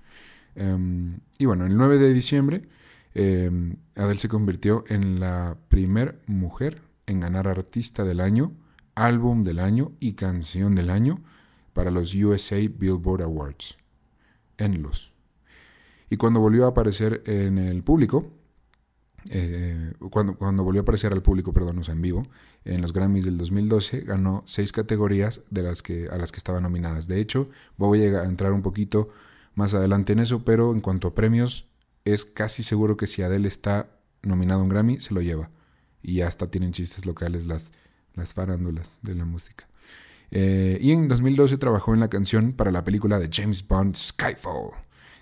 Em, 0.55 1.19
y 1.37 1.45
bueno, 1.45 1.65
el 1.65 1.77
9 1.77 1.97
de 1.97 2.13
diciembre, 2.13 2.67
eh, 3.13 3.49
Adele 3.95 4.19
se 4.19 4.29
convirtió 4.29 4.83
en 4.87 5.19
la 5.19 5.57
primer 5.67 6.21
mujer 6.27 6.81
en 7.05 7.19
ganar 7.19 7.47
Artista 7.47 8.03
del 8.03 8.19
Año, 8.19 8.53
Álbum 8.95 9.43
del 9.43 9.59
Año 9.59 9.93
y 9.99 10.13
Canción 10.13 10.75
del 10.75 10.89
Año 10.89 11.23
para 11.73 11.91
los 11.91 12.13
USA 12.13 12.57
Billboard 12.57 13.23
Awards. 13.23 13.77
En 14.57 14.81
los. 14.81 15.13
Y 16.09 16.17
cuando 16.17 16.39
volvió 16.39 16.65
a 16.65 16.69
aparecer 16.69 17.23
en 17.25 17.57
el 17.57 17.83
público, 17.83 18.31
eh, 19.29 19.93
cuando, 20.09 20.35
cuando 20.35 20.63
volvió 20.63 20.81
a 20.81 20.83
aparecer 20.83 21.13
al 21.13 21.21
público, 21.21 21.53
perdón, 21.53 21.79
o 21.79 21.83
sea, 21.83 21.93
en 21.93 22.01
vivo, 22.01 22.27
en 22.65 22.81
los 22.81 22.93
Grammys 22.93 23.25
del 23.25 23.37
2012, 23.37 24.01
ganó 24.01 24.43
seis 24.45 24.71
categorías 24.71 25.41
de 25.49 25.63
las 25.63 25.81
que, 25.81 26.07
a 26.09 26.17
las 26.17 26.31
que 26.31 26.37
estaban 26.37 26.63
nominadas. 26.63 27.07
De 27.07 27.19
hecho, 27.19 27.49
voy 27.77 28.03
a 28.03 28.23
entrar 28.23 28.53
un 28.53 28.61
poquito 28.61 29.09
más 29.55 29.73
adelante 29.73 30.13
en 30.13 30.19
eso, 30.19 30.43
pero 30.43 30.71
en 30.71 30.81
cuanto 30.81 31.09
a 31.09 31.15
premios, 31.15 31.67
es 32.05 32.25
casi 32.25 32.63
seguro 32.63 32.97
que 32.97 33.07
si 33.07 33.21
Adele 33.21 33.47
está 33.47 33.89
nominado 34.21 34.61
a 34.61 34.63
un 34.63 34.69
Grammy, 34.69 34.99
se 34.99 35.13
lo 35.13 35.21
lleva. 35.21 35.49
Y 36.01 36.21
hasta 36.21 36.47
tienen 36.47 36.71
chistes 36.71 37.05
locales 37.05 37.45
las, 37.45 37.71
las 38.15 38.33
farándulas 38.33 38.89
de 39.01 39.15
la 39.15 39.25
música. 39.25 39.67
Eh, 40.31 40.77
y 40.79 40.91
en 40.91 41.07
2012 41.07 41.57
trabajó 41.57 41.93
en 41.93 41.99
la 41.99 42.09
canción 42.09 42.53
para 42.53 42.71
la 42.71 42.83
película 42.83 43.19
de 43.19 43.29
James 43.31 43.67
Bond 43.67 43.95
Skyfall, 43.95 44.71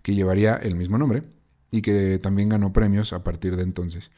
que 0.03 0.13
llevaría 0.13 0.55
el 0.55 0.75
mismo 0.75 0.97
nombre 0.97 1.23
y 1.71 1.81
que 1.81 2.19
también 2.19 2.49
ganó 2.49 2.73
premios 2.73 3.13
a 3.13 3.23
partir 3.23 3.55
de 3.55 3.63
entonces. 3.63 4.11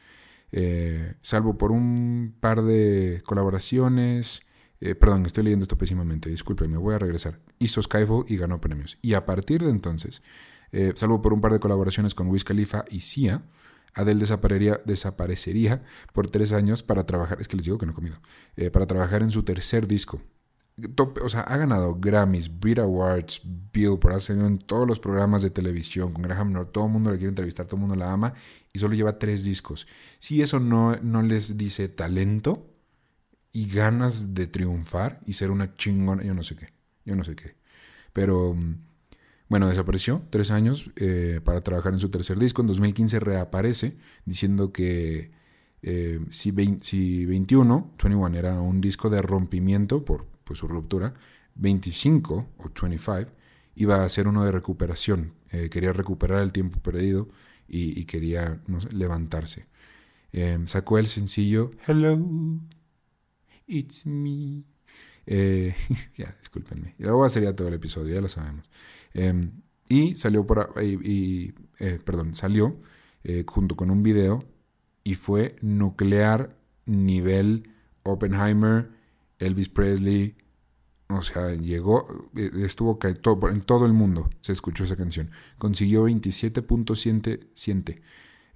Eh, 0.52 1.14
salvo 1.22 1.56
por 1.58 1.72
un 1.72 2.34
par 2.40 2.62
de 2.62 3.22
colaboraciones. 3.24 4.42
Eh, 4.80 4.94
perdón, 4.94 5.26
estoy 5.26 5.44
leyendo 5.44 5.64
esto 5.64 5.76
pésimamente, 5.76 6.30
disculpen, 6.30 6.70
me 6.70 6.78
voy 6.78 6.94
a 6.94 6.98
regresar. 6.98 7.40
Hizo 7.58 7.82
Skyfall 7.82 8.24
y 8.28 8.36
ganó 8.36 8.60
premios. 8.60 8.98
Y 9.02 9.14
a 9.14 9.26
partir 9.26 9.62
de 9.62 9.70
entonces, 9.70 10.22
salvo 10.94 11.20
por 11.20 11.32
un 11.32 11.40
par 11.40 11.52
de 11.52 11.60
colaboraciones 11.60 12.14
con 12.14 12.28
Wiz 12.28 12.44
Khalifa 12.44 12.84
y 12.90 13.00
Sia, 13.00 13.42
Adele 13.92 14.20
desaparecería, 14.20 14.80
desaparecería 14.84 15.82
por 16.12 16.30
tres 16.30 16.52
años 16.52 16.82
para 16.82 17.04
trabajar, 17.04 17.40
es 17.40 17.48
que 17.48 17.56
les 17.56 17.64
digo 17.64 17.76
que 17.76 17.86
no 17.86 17.92
he 17.92 17.94
comido, 17.94 18.16
para 18.72 18.86
trabajar 18.86 19.22
en 19.22 19.32
su 19.32 19.42
tercer 19.42 19.88
disco, 19.88 20.22
o 21.22 21.28
sea, 21.28 21.40
ha 21.40 21.56
ganado 21.56 21.96
Grammys, 21.98 22.60
Brit 22.60 22.78
Awards, 22.78 23.42
Billboard, 23.72 24.14
ha 24.14 24.20
salido 24.20 24.46
en 24.46 24.58
todos 24.58 24.86
los 24.86 24.98
programas 24.98 25.42
de 25.42 25.50
televisión 25.50 26.12
con 26.12 26.22
Graham 26.22 26.52
Norton, 26.52 26.72
todo 26.72 26.86
el 26.86 26.92
mundo 26.92 27.10
le 27.10 27.18
quiere 27.18 27.30
entrevistar, 27.30 27.66
todo 27.66 27.76
el 27.76 27.80
mundo 27.80 27.96
la 27.96 28.12
ama 28.12 28.34
y 28.72 28.78
solo 28.78 28.94
lleva 28.94 29.18
tres 29.18 29.44
discos. 29.44 29.86
Si 30.18 30.42
eso 30.42 30.60
no, 30.60 30.96
no 30.96 31.22
les 31.22 31.56
dice 31.56 31.88
talento 31.88 32.66
y 33.52 33.66
ganas 33.66 34.34
de 34.34 34.46
triunfar 34.46 35.20
y 35.26 35.34
ser 35.34 35.50
una 35.50 35.74
chingona, 35.74 36.22
yo 36.22 36.34
no 36.34 36.42
sé 36.42 36.56
qué, 36.56 36.68
yo 37.04 37.16
no 37.16 37.24
sé 37.24 37.34
qué. 37.34 37.56
Pero 38.12 38.56
bueno, 39.48 39.68
desapareció 39.68 40.22
tres 40.30 40.50
años 40.52 40.90
eh, 40.96 41.40
para 41.44 41.60
trabajar 41.60 41.92
en 41.92 41.98
su 41.98 42.08
tercer 42.08 42.38
disco. 42.38 42.62
En 42.62 42.68
2015 42.68 43.18
reaparece 43.18 43.96
diciendo 44.24 44.72
que 44.72 45.32
eh, 45.82 46.20
si, 46.30 46.52
si 46.82 47.26
21, 47.26 47.94
21 47.98 48.38
era 48.38 48.60
un 48.60 48.80
disco 48.80 49.08
de 49.10 49.22
rompimiento 49.22 50.04
por 50.04 50.26
su 50.56 50.68
ruptura, 50.68 51.14
25 51.54 52.34
o 52.58 52.70
25 52.74 53.40
iba 53.74 54.04
a 54.04 54.08
ser 54.08 54.28
uno 54.28 54.44
de 54.44 54.52
recuperación. 54.52 55.34
Eh, 55.50 55.68
quería 55.70 55.92
recuperar 55.92 56.40
el 56.42 56.52
tiempo 56.52 56.80
perdido 56.80 57.28
y, 57.68 58.04
quería 58.04 58.60
levantarse. 58.90 59.66
Em, 60.32 60.66
sacó 60.66 60.98
el 60.98 61.06
sencillo 61.06 61.70
Hello, 61.86 62.18
it's 63.66 64.06
me. 64.06 64.64
Eh, 65.26 65.74
ya, 66.16 66.34
discúlpenme. 66.38 66.94
Y 66.98 67.04
luego 67.04 67.28
sería 67.28 67.54
todo 67.54 67.68
el 67.68 67.74
episodio, 67.74 68.14
ya 68.14 68.20
lo 68.20 68.28
sabemos. 68.28 68.68
Em, 69.14 69.52
y 69.88 70.14
salió 70.16 70.46
por 70.46 70.74
y, 70.82 71.54
eh, 71.78 71.98
perdón, 72.04 72.34
salió 72.34 72.80
junto 73.46 73.76
con 73.76 73.90
un 73.90 74.02
video 74.02 74.44
y 75.04 75.14
fue 75.14 75.56
nuclear 75.60 76.56
nivel 76.86 77.70
Oppenheimer, 78.02 78.90
Elvis 79.38 79.68
Presley, 79.68 80.36
o 81.10 81.22
sea, 81.22 81.54
llegó, 81.54 82.28
eh, 82.36 82.50
estuvo 82.58 82.98
en 83.48 83.60
todo 83.60 83.86
el 83.86 83.92
mundo 83.92 84.30
se 84.40 84.52
escuchó 84.52 84.84
esa 84.84 84.96
canción. 84.96 85.30
Consiguió 85.58 86.06
27.7 86.08 88.00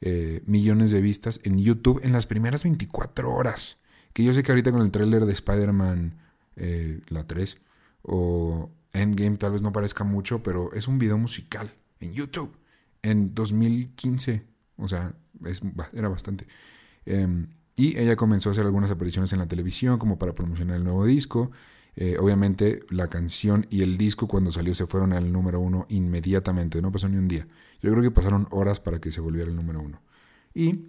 eh, 0.00 0.42
millones 0.46 0.90
de 0.90 1.00
vistas 1.00 1.40
en 1.44 1.58
YouTube 1.58 2.00
en 2.02 2.12
las 2.12 2.26
primeras 2.26 2.64
24 2.64 3.32
horas. 3.32 3.78
Que 4.12 4.22
yo 4.22 4.32
sé 4.32 4.42
que 4.42 4.52
ahorita 4.52 4.70
con 4.70 4.82
el 4.82 4.90
tráiler 4.90 5.24
de 5.26 5.32
Spider-Man, 5.32 6.18
eh, 6.56 7.00
la 7.08 7.26
3, 7.26 7.60
o 8.02 8.70
Endgame 8.92 9.36
tal 9.36 9.52
vez 9.52 9.62
no 9.62 9.72
parezca 9.72 10.04
mucho, 10.04 10.42
pero 10.42 10.72
es 10.72 10.88
un 10.88 10.98
video 10.98 11.18
musical 11.18 11.74
en 12.00 12.12
YouTube 12.12 12.56
en 13.02 13.34
2015. 13.34 14.44
O 14.76 14.88
sea, 14.88 15.14
era 15.92 16.08
bastante. 16.08 16.46
Em, 17.06 17.48
y 17.76 17.98
ella 17.98 18.16
comenzó 18.16 18.50
a 18.50 18.52
hacer 18.52 18.64
algunas 18.64 18.90
apariciones 18.90 19.32
en 19.32 19.38
la 19.40 19.46
televisión 19.46 19.98
como 19.98 20.18
para 20.18 20.34
promocionar 20.34 20.76
el 20.76 20.84
nuevo 20.84 21.06
disco. 21.06 21.50
Eh, 21.96 22.16
obviamente 22.18 22.80
la 22.90 23.08
canción 23.08 23.66
y 23.70 23.82
el 23.82 23.96
disco 23.96 24.26
cuando 24.26 24.50
salió 24.50 24.74
se 24.74 24.86
fueron 24.86 25.12
al 25.12 25.32
número 25.32 25.60
uno 25.60 25.86
inmediatamente, 25.88 26.82
no 26.82 26.90
pasó 26.90 27.08
ni 27.08 27.16
un 27.16 27.28
día. 27.28 27.46
Yo 27.80 27.92
creo 27.92 28.02
que 28.02 28.10
pasaron 28.10 28.48
horas 28.50 28.80
para 28.80 29.00
que 29.00 29.10
se 29.10 29.20
volviera 29.20 29.48
el 29.48 29.56
número 29.56 29.80
uno. 29.80 30.00
Y 30.54 30.86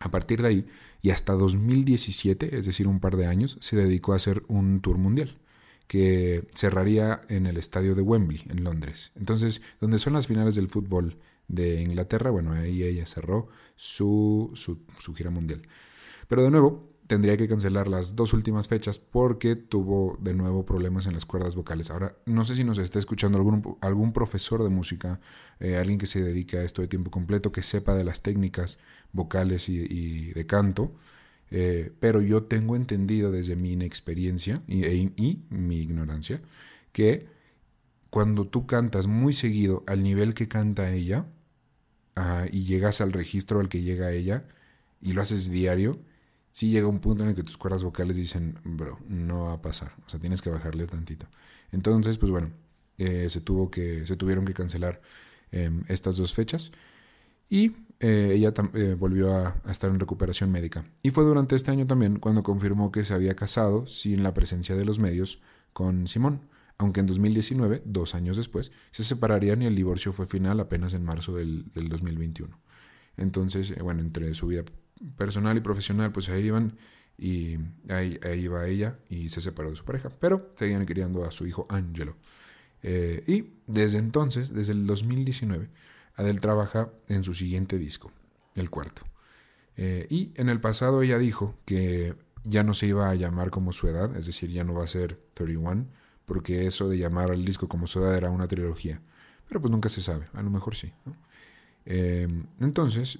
a 0.00 0.10
partir 0.10 0.42
de 0.42 0.48
ahí, 0.48 0.66
y 1.00 1.10
hasta 1.10 1.34
2017, 1.34 2.58
es 2.58 2.66
decir, 2.66 2.88
un 2.88 3.00
par 3.00 3.16
de 3.16 3.26
años, 3.26 3.56
se 3.60 3.76
dedicó 3.76 4.12
a 4.12 4.16
hacer 4.16 4.42
un 4.48 4.80
tour 4.80 4.98
mundial 4.98 5.38
que 5.86 6.48
cerraría 6.54 7.20
en 7.28 7.46
el 7.46 7.56
estadio 7.56 7.94
de 7.94 8.02
Wembley, 8.02 8.42
en 8.48 8.64
Londres. 8.64 9.12
Entonces, 9.14 9.62
donde 9.80 9.98
son 9.98 10.14
las 10.14 10.26
finales 10.26 10.54
del 10.54 10.68
fútbol 10.68 11.18
de 11.48 11.82
Inglaterra, 11.82 12.30
bueno, 12.30 12.52
ahí 12.52 12.82
ella 12.82 13.06
cerró 13.06 13.48
su, 13.76 14.50
su, 14.54 14.80
su 14.98 15.14
gira 15.14 15.30
mundial. 15.30 15.62
Pero 16.28 16.42
de 16.42 16.50
nuevo, 16.50 16.91
tendría 17.06 17.36
que 17.36 17.48
cancelar 17.48 17.88
las 17.88 18.16
dos 18.16 18.32
últimas 18.32 18.68
fechas 18.68 18.98
porque 18.98 19.56
tuvo 19.56 20.16
de 20.20 20.34
nuevo 20.34 20.64
problemas 20.64 21.06
en 21.06 21.14
las 21.14 21.26
cuerdas 21.26 21.54
vocales. 21.54 21.90
Ahora, 21.90 22.16
no 22.26 22.44
sé 22.44 22.54
si 22.54 22.64
nos 22.64 22.78
está 22.78 22.98
escuchando 22.98 23.38
algún, 23.38 23.76
algún 23.80 24.12
profesor 24.12 24.62
de 24.62 24.70
música, 24.70 25.20
eh, 25.60 25.76
alguien 25.76 25.98
que 25.98 26.06
se 26.06 26.22
dedique 26.22 26.58
a 26.58 26.62
esto 26.62 26.82
de 26.82 26.88
tiempo 26.88 27.10
completo, 27.10 27.52
que 27.52 27.62
sepa 27.62 27.94
de 27.94 28.04
las 28.04 28.22
técnicas 28.22 28.78
vocales 29.12 29.68
y, 29.68 30.32
de 30.32 30.46
canto, 30.46 30.92
eh, 31.50 31.92
pero 32.00 32.22
yo 32.22 32.44
tengo 32.44 32.76
entendido 32.76 33.30
desde 33.30 33.56
mi 33.56 33.72
inexperiencia 33.72 34.62
y, 34.66 34.84
e, 34.84 34.94
y 35.16 35.44
mi 35.50 35.76
ignorancia 35.80 36.40
que 36.92 37.26
cuando 38.12 38.46
tú 38.46 38.66
cantas 38.66 39.06
muy 39.06 39.32
seguido 39.32 39.84
al 39.86 40.02
nivel 40.02 40.34
que 40.34 40.48
canta 40.48 40.92
ella 40.92 41.26
ah, 42.14 42.46
y 42.50 42.64
llegas 42.64 43.00
al 43.00 43.12
registro 43.12 43.60
al 43.60 43.68
que 43.68 43.82
llega 43.82 44.12
ella 44.12 44.44
y 45.00 45.14
lo 45.14 45.22
haces 45.22 45.50
diario, 45.50 45.98
sí 46.52 46.70
llega 46.70 46.86
un 46.86 47.00
punto 47.00 47.22
en 47.22 47.30
el 47.30 47.34
que 47.34 47.42
tus 47.42 47.56
cuerdas 47.56 47.82
vocales 47.82 48.16
dicen, 48.16 48.58
bro, 48.64 48.98
no 49.08 49.44
va 49.44 49.54
a 49.54 49.62
pasar, 49.62 49.94
o 50.06 50.08
sea, 50.08 50.20
tienes 50.20 50.42
que 50.42 50.50
bajarle 50.50 50.86
tantito. 50.86 51.26
Entonces, 51.72 52.18
pues 52.18 52.30
bueno, 52.30 52.50
eh, 52.98 53.28
se, 53.30 53.40
tuvo 53.40 53.70
que, 53.70 54.06
se 54.06 54.16
tuvieron 54.16 54.44
que 54.44 54.54
cancelar 54.54 55.00
em, 55.50 55.82
estas 55.88 56.16
dos 56.18 56.34
fechas 56.34 56.72
y 57.48 57.72
eh, 58.00 58.32
ella 58.34 58.52
eh, 58.74 58.96
volvió 58.98 59.34
a, 59.34 59.60
estar 59.70 59.90
en 59.90 59.98
recuperación 59.98 60.52
médica. 60.52 60.84
Y 61.02 61.10
fue 61.10 61.24
durante 61.24 61.56
este 61.56 61.70
año 61.70 61.86
también 61.86 62.18
cuando 62.18 62.42
confirmó 62.42 62.92
que 62.92 63.04
se 63.04 63.14
había 63.14 63.34
casado 63.34 63.86
sin 63.86 64.22
la 64.22 64.34
presencia 64.34 64.76
de 64.76 64.84
los 64.84 64.98
medios 64.98 65.40
con 65.72 66.06
Simón, 66.06 66.48
aunque 66.78 67.00
en 67.00 67.06
2019, 67.06 67.82
dos 67.84 68.14
años 68.14 68.36
después, 68.36 68.72
se 68.90 69.04
separarían 69.04 69.62
y 69.62 69.66
el 69.66 69.76
divorcio 69.76 70.12
fue 70.12 70.26
final 70.26 70.60
apenas 70.60 70.94
en 70.94 71.04
marzo 71.04 71.34
del, 71.34 71.70
del 71.72 71.88
2021. 71.88 72.58
Entonces, 73.16 73.78
bueno, 73.78 74.00
entre 74.00 74.34
su 74.34 74.46
vida 74.46 74.64
personal 75.16 75.56
y 75.56 75.60
profesional, 75.60 76.12
pues 76.12 76.28
ahí 76.28 76.44
iban 76.44 76.76
y 77.18 77.58
ahí, 77.88 78.18
iba 78.38 78.66
ella 78.66 78.98
y 79.08 79.28
se 79.28 79.40
separó 79.40 79.70
de 79.70 79.76
su 79.76 79.84
pareja, 79.84 80.10
pero 80.10 80.52
seguían 80.56 80.86
queriendo 80.86 81.24
a 81.24 81.30
su 81.30 81.46
hijo 81.46 81.66
Angelo. 81.68 82.16
Eh, 82.82 83.22
y 83.26 83.54
desde 83.66 83.98
entonces, 83.98 84.52
desde 84.52 84.72
el 84.72 84.86
2019, 84.86 85.68
Adele 86.16 86.40
trabaja 86.40 86.90
en 87.08 87.24
su 87.24 87.34
siguiente 87.34 87.78
disco, 87.78 88.12
el 88.54 88.70
cuarto. 88.70 89.02
Eh, 89.76 90.06
y 90.10 90.32
en 90.36 90.48
el 90.48 90.60
pasado 90.60 91.02
ella 91.02 91.18
dijo 91.18 91.56
que 91.64 92.14
ya 92.44 92.64
no 92.64 92.74
se 92.74 92.86
iba 92.86 93.08
a 93.08 93.14
llamar 93.14 93.50
como 93.50 93.72
su 93.72 93.88
edad, 93.88 94.14
es 94.16 94.26
decir, 94.26 94.50
ya 94.50 94.64
no 94.64 94.74
va 94.74 94.84
a 94.84 94.88
ser 94.88 95.18
31, 95.34 95.86
porque 96.24 96.66
eso 96.66 96.88
de 96.88 96.98
llamar 96.98 97.30
al 97.30 97.44
disco 97.44 97.68
como 97.68 97.86
su 97.86 98.00
edad 98.00 98.16
era 98.16 98.30
una 98.30 98.48
trilogía. 98.48 99.00
Pero 99.48 99.60
pues 99.60 99.70
nunca 99.70 99.88
se 99.88 100.00
sabe, 100.00 100.26
a 100.32 100.42
lo 100.42 100.50
mejor 100.50 100.74
sí. 100.74 100.92
¿no? 101.04 101.14
Em, 101.84 102.46
entonces, 102.60 103.18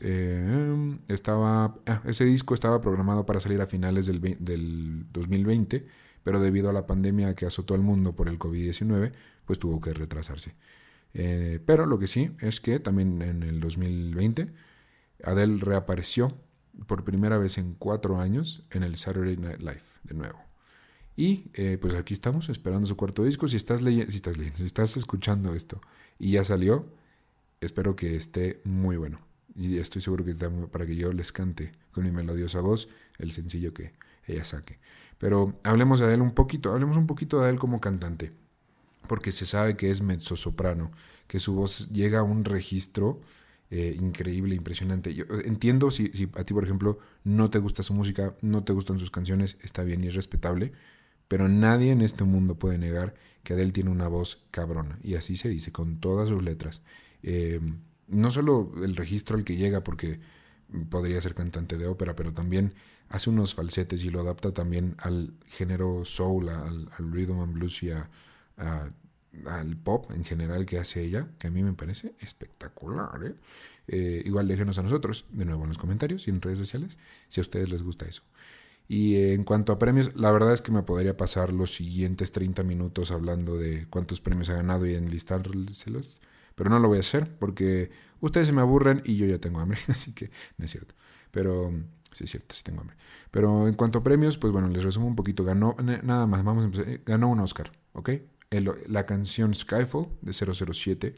estaba, 1.08 1.76
ah, 1.86 2.02
ese 2.06 2.24
disco 2.24 2.54
estaba 2.54 2.80
programado 2.80 3.26
para 3.26 3.40
salir 3.40 3.60
a 3.60 3.66
finales 3.66 4.06
del, 4.06 4.20
del 4.20 5.06
2020, 5.12 5.86
pero 6.22 6.40
debido 6.40 6.70
a 6.70 6.72
la 6.72 6.86
pandemia 6.86 7.34
que 7.34 7.46
azotó 7.46 7.74
al 7.74 7.80
mundo 7.80 8.14
por 8.14 8.28
el 8.28 8.38
COVID-19, 8.38 9.12
pues 9.44 9.58
tuvo 9.58 9.80
que 9.80 9.92
retrasarse. 9.92 10.54
Eh, 11.14 11.60
pero 11.66 11.86
lo 11.86 11.98
que 11.98 12.06
sí 12.06 12.30
es 12.40 12.60
que 12.60 12.80
también 12.80 13.20
en 13.22 13.42
el 13.42 13.60
2020 13.60 14.52
Adele 15.24 15.58
reapareció 15.58 16.38
por 16.86 17.04
primera 17.04 17.36
vez 17.38 17.58
en 17.58 17.74
cuatro 17.74 18.18
años 18.18 18.64
en 18.70 18.82
el 18.82 18.96
Saturday 18.96 19.36
Night 19.36 19.60
Live 19.60 19.82
de 20.04 20.14
nuevo. 20.14 20.38
Y 21.14 21.50
eh, 21.54 21.76
pues 21.80 21.94
aquí 21.94 22.14
estamos 22.14 22.48
esperando 22.48 22.86
su 22.86 22.96
cuarto 22.96 23.24
disco. 23.24 23.46
Si 23.46 23.56
estás 23.56 23.82
leyendo, 23.82 24.10
si 24.10 24.64
estás 24.64 24.96
escuchando 24.96 25.54
esto 25.54 25.80
y 26.18 26.32
ya 26.32 26.44
salió, 26.44 26.86
espero 27.62 27.96
que 27.96 28.16
esté 28.16 28.60
muy 28.64 28.96
bueno. 28.96 29.20
Y 29.54 29.78
estoy 29.78 30.00
seguro 30.00 30.24
que 30.24 30.30
está 30.30 30.50
para 30.70 30.86
que 30.86 30.96
yo 30.96 31.12
les 31.12 31.32
cante 31.32 31.72
con 31.92 32.04
mi 32.04 32.10
melodiosa 32.10 32.60
voz 32.60 32.88
el 33.18 33.32
sencillo 33.32 33.74
que 33.74 33.92
ella 34.26 34.44
saque. 34.44 34.78
Pero 35.18 35.58
hablemos 35.62 36.00
de 36.00 36.12
él 36.12 36.22
un 36.22 36.32
poquito, 36.32 36.72
hablemos 36.72 36.96
un 36.96 37.06
poquito 37.06 37.40
de 37.40 37.50
él 37.50 37.58
como 37.58 37.80
cantante. 37.80 38.32
Porque 39.06 39.32
se 39.32 39.46
sabe 39.46 39.76
que 39.76 39.90
es 39.90 40.00
mezzo 40.00 40.36
soprano, 40.36 40.90
que 41.26 41.38
su 41.38 41.54
voz 41.54 41.90
llega 41.90 42.20
a 42.20 42.22
un 42.22 42.44
registro 42.44 43.20
eh, 43.70 43.96
increíble, 43.98 44.54
impresionante. 44.54 45.14
Yo 45.14 45.24
entiendo 45.44 45.90
si, 45.90 46.08
si, 46.08 46.28
a 46.34 46.44
ti, 46.44 46.54
por 46.54 46.64
ejemplo, 46.64 46.98
no 47.24 47.50
te 47.50 47.58
gusta 47.58 47.82
su 47.82 47.94
música, 47.94 48.34
no 48.42 48.64
te 48.64 48.72
gustan 48.72 48.98
sus 48.98 49.10
canciones, 49.10 49.56
está 49.62 49.82
bien 49.82 50.04
y 50.04 50.08
es 50.08 50.14
respetable, 50.14 50.72
pero 51.26 51.48
nadie 51.48 51.92
en 51.92 52.02
este 52.02 52.24
mundo 52.24 52.58
puede 52.58 52.76
negar 52.78 53.14
que 53.42 53.54
Adele 53.54 53.72
tiene 53.72 53.90
una 53.90 54.08
voz 54.08 54.44
cabrona, 54.50 54.98
y 55.02 55.14
así 55.14 55.36
se 55.36 55.48
dice, 55.48 55.72
con 55.72 56.00
todas 56.00 56.28
sus 56.28 56.42
letras. 56.42 56.82
Eh, 57.22 57.60
no 58.08 58.30
solo 58.30 58.72
el 58.82 58.96
registro 58.96 59.36
al 59.36 59.44
que 59.44 59.56
llega, 59.56 59.82
porque 59.84 60.20
podría 60.88 61.20
ser 61.20 61.34
cantante 61.34 61.78
de 61.78 61.86
ópera, 61.86 62.16
pero 62.16 62.32
también 62.32 62.74
hace 63.08 63.30
unos 63.30 63.54
falsetes 63.54 64.04
y 64.04 64.10
lo 64.10 64.20
adapta 64.20 64.52
también 64.52 64.94
al 64.98 65.34
género 65.46 66.04
soul, 66.04 66.48
al, 66.48 66.88
rhythm 66.98 67.40
and 67.40 67.52
blues 67.54 67.82
y 67.82 67.90
al 67.90 69.76
pop 69.76 70.10
en 70.12 70.24
general 70.24 70.66
que 70.66 70.78
hace 70.78 71.02
ella, 71.02 71.28
que 71.38 71.48
a 71.48 71.50
mí 71.50 71.62
me 71.62 71.74
parece 71.74 72.14
espectacular. 72.20 73.22
¿eh? 73.24 73.34
Eh, 73.88 74.22
igual 74.24 74.48
déjenos 74.48 74.78
a 74.78 74.82
nosotros, 74.82 75.26
de 75.30 75.44
nuevo 75.44 75.62
en 75.64 75.68
los 75.68 75.78
comentarios 75.78 76.26
y 76.26 76.30
en 76.30 76.40
redes 76.40 76.58
sociales, 76.58 76.98
si 77.28 77.40
a 77.40 77.42
ustedes 77.42 77.70
les 77.70 77.82
gusta 77.82 78.06
eso. 78.06 78.22
Y 78.88 79.16
en 79.16 79.44
cuanto 79.44 79.72
a 79.72 79.78
premios, 79.78 80.14
la 80.16 80.30
verdad 80.32 80.52
es 80.52 80.60
que 80.60 80.72
me 80.72 80.82
podría 80.82 81.16
pasar 81.16 81.52
los 81.52 81.72
siguientes 81.74 82.32
30 82.32 82.62
minutos 82.62 83.10
hablando 83.10 83.56
de 83.56 83.86
cuántos 83.88 84.20
premios 84.20 84.50
ha 84.50 84.54
ganado 84.54 84.86
y 84.86 84.94
enlistárselos, 84.94 86.20
pero 86.54 86.70
no 86.70 86.78
lo 86.78 86.88
voy 86.88 86.98
a 86.98 87.00
hacer 87.00 87.36
porque 87.38 87.90
ustedes 88.20 88.46
se 88.46 88.52
me 88.52 88.60
aburren 88.60 89.02
y 89.04 89.16
yo 89.16 89.26
ya 89.26 89.38
tengo 89.38 89.60
hambre, 89.60 89.78
así 89.88 90.12
que 90.12 90.30
no 90.58 90.64
es 90.64 90.70
cierto. 90.70 90.94
Pero 91.30 91.72
sí 92.10 92.24
es 92.24 92.30
cierto, 92.30 92.54
sí 92.54 92.62
tengo 92.62 92.80
hambre. 92.80 92.96
Pero 93.30 93.68
en 93.68 93.74
cuanto 93.74 94.00
a 94.00 94.02
premios, 94.02 94.38
pues 94.38 94.52
bueno, 94.52 94.68
les 94.68 94.84
resumo 94.84 95.06
un 95.06 95.16
poquito. 95.16 95.44
Ganó, 95.44 95.76
nada 95.80 96.26
más, 96.26 96.44
vamos 96.44 96.62
a 96.62 96.64
empezar. 96.66 96.88
Eh, 96.88 97.02
ganó 97.04 97.28
un 97.28 97.40
Oscar, 97.40 97.72
¿ok? 97.92 98.10
la 98.88 99.06
canción 99.06 99.54
Skyfall 99.54 100.08
de 100.20 100.34
007 100.34 101.16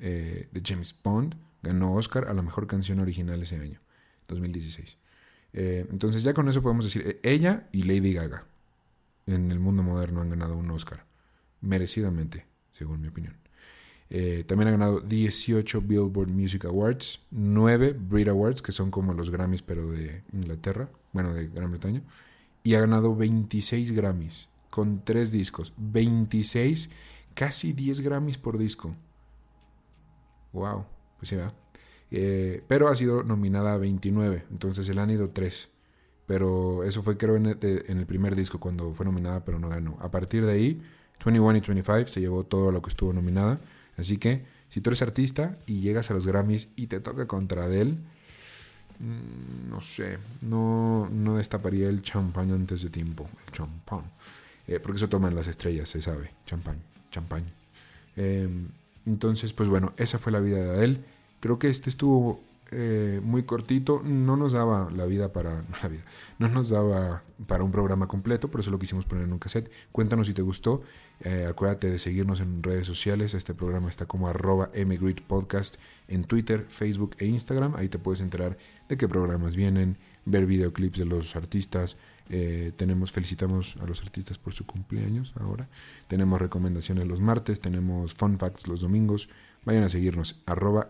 eh, 0.00 0.48
de 0.50 0.62
James 0.64 0.98
Bond 1.04 1.36
ganó 1.62 1.94
Oscar 1.94 2.26
a 2.28 2.34
la 2.34 2.42
mejor 2.42 2.66
canción 2.66 2.98
original 2.98 3.42
ese 3.42 3.56
año, 3.56 3.80
2016. 4.28 4.98
Eh, 5.52 5.86
entonces 5.90 6.22
ya 6.24 6.34
con 6.34 6.48
eso 6.48 6.62
podemos 6.62 6.84
decir, 6.84 7.20
ella 7.22 7.68
y 7.70 7.84
Lady 7.84 8.12
Gaga 8.12 8.46
en 9.26 9.50
el 9.50 9.60
mundo 9.60 9.82
moderno 9.82 10.20
han 10.20 10.30
ganado 10.30 10.56
un 10.56 10.70
Oscar, 10.70 11.06
merecidamente, 11.60 12.46
según 12.72 13.00
mi 13.00 13.08
opinión. 13.08 13.43
También 14.46 14.68
ha 14.68 14.70
ganado 14.72 15.00
18 15.00 15.80
Billboard 15.80 16.28
Music 16.28 16.64
Awards, 16.66 17.20
9 17.30 17.96
Brit 17.98 18.28
Awards, 18.28 18.62
que 18.62 18.72
son 18.72 18.90
como 18.90 19.12
los 19.12 19.30
Grammys 19.30 19.62
pero 19.62 19.90
de 19.90 20.22
Inglaterra, 20.32 20.88
bueno, 21.12 21.34
de 21.34 21.48
Gran 21.48 21.70
Bretaña, 21.70 22.02
y 22.62 22.74
ha 22.74 22.80
ganado 22.80 23.14
26 23.16 23.92
Grammys 23.92 24.48
con 24.70 25.04
tres 25.04 25.30
discos, 25.30 25.72
26, 25.76 26.90
casi 27.34 27.72
10 27.72 28.00
Grammys 28.00 28.38
por 28.38 28.58
disco. 28.58 28.96
Wow, 30.52 30.84
pues 31.18 31.28
sí, 31.28 31.36
va. 31.36 31.52
Eh, 32.10 32.62
pero 32.68 32.88
ha 32.88 32.94
sido 32.94 33.22
nominada 33.22 33.74
a 33.74 33.78
29, 33.78 34.46
entonces 34.50 34.86
se 34.86 34.94
le 34.94 35.00
han 35.00 35.10
ido 35.10 35.30
3. 35.30 35.70
Pero 36.26 36.84
eso 36.84 37.02
fue 37.02 37.16
creo 37.16 37.36
en 37.36 37.46
el, 37.46 38.06
primer 38.06 38.34
disco 38.34 38.58
cuando 38.58 38.94
fue 38.94 39.04
nominada, 39.04 39.44
pero 39.44 39.58
no 39.58 39.68
ganó. 39.68 39.98
A 40.00 40.10
partir 40.10 40.46
de 40.46 40.52
ahí, 40.52 40.82
21 41.24 41.56
y 41.56 41.60
25 41.60 42.06
se 42.06 42.20
llevó 42.20 42.44
todo 42.44 42.72
lo 42.72 42.80
que 42.82 42.90
estuvo 42.90 43.12
nominada. 43.12 43.60
Así 43.96 44.18
que 44.18 44.44
si 44.68 44.80
tú 44.80 44.90
eres 44.90 45.02
artista 45.02 45.56
y 45.66 45.80
llegas 45.80 46.10
a 46.10 46.14
los 46.14 46.26
Grammys 46.26 46.68
y 46.76 46.86
te 46.88 47.00
toca 47.00 47.26
contra 47.26 47.64
Adele, 47.64 47.92
mm, 48.98 49.70
no 49.70 49.80
sé, 49.80 50.18
no, 50.42 51.08
no 51.10 51.36
destaparía 51.36 51.88
el 51.88 52.02
champán 52.02 52.50
antes 52.50 52.82
de 52.82 52.90
tiempo. 52.90 53.28
El 53.46 53.52
champán. 53.52 54.04
Eh, 54.66 54.80
porque 54.80 54.96
eso 54.96 55.08
toman 55.08 55.34
las 55.34 55.46
estrellas, 55.46 55.88
se 55.90 56.00
sabe, 56.00 56.30
champán, 56.46 56.78
champán. 57.10 57.44
Em, 58.16 58.68
entonces, 59.06 59.52
pues 59.52 59.68
bueno, 59.68 59.92
esa 59.96 60.18
fue 60.18 60.32
la 60.32 60.40
vida 60.40 60.58
de 60.58 60.70
Adele. 60.70 61.00
Creo 61.40 61.58
que 61.58 61.68
este 61.68 61.90
estuvo 61.90 62.42
eh, 62.74 63.20
muy 63.22 63.44
cortito, 63.44 64.02
no 64.04 64.36
nos 64.36 64.52
daba 64.52 64.90
la 64.90 65.06
vida 65.06 65.32
para 65.32 65.64
la 65.82 65.88
vida, 65.88 66.04
no 66.38 66.48
nos 66.48 66.70
daba 66.70 67.22
para 67.46 67.64
un 67.64 67.70
programa 67.70 68.08
completo, 68.08 68.50
por 68.50 68.60
eso 68.60 68.70
lo 68.70 68.78
quisimos 68.78 69.04
poner 69.04 69.24
en 69.24 69.32
un 69.32 69.38
cassette. 69.38 69.70
Cuéntanos 69.92 70.26
si 70.26 70.34
te 70.34 70.42
gustó, 70.42 70.82
eh, 71.20 71.46
acuérdate 71.48 71.90
de 71.90 71.98
seguirnos 71.98 72.40
en 72.40 72.62
redes 72.62 72.86
sociales, 72.86 73.34
este 73.34 73.54
programa 73.54 73.88
está 73.88 74.06
como 74.06 74.28
arroba 74.28 74.70
podcast 75.26 75.76
en 76.08 76.24
Twitter, 76.24 76.66
Facebook 76.68 77.16
e 77.18 77.26
Instagram, 77.26 77.76
ahí 77.76 77.88
te 77.88 77.98
puedes 77.98 78.20
enterar 78.20 78.58
de 78.88 78.96
qué 78.96 79.08
programas 79.08 79.56
vienen, 79.56 79.98
ver 80.24 80.46
videoclips 80.46 80.98
de 80.98 81.04
los 81.04 81.36
artistas, 81.36 81.96
eh, 82.30 82.72
tenemos, 82.76 83.12
felicitamos 83.12 83.76
a 83.76 83.86
los 83.86 84.02
artistas 84.02 84.38
por 84.38 84.54
su 84.54 84.66
cumpleaños 84.66 85.34
ahora. 85.38 85.68
Tenemos 86.08 86.40
recomendaciones 86.40 87.06
los 87.06 87.20
martes, 87.20 87.60
tenemos 87.60 88.14
fun 88.14 88.38
facts 88.38 88.66
los 88.66 88.80
domingos. 88.80 89.28
Vayan 89.64 89.84
a 89.84 89.88
seguirnos, 89.88 90.40
arroba 90.46 90.86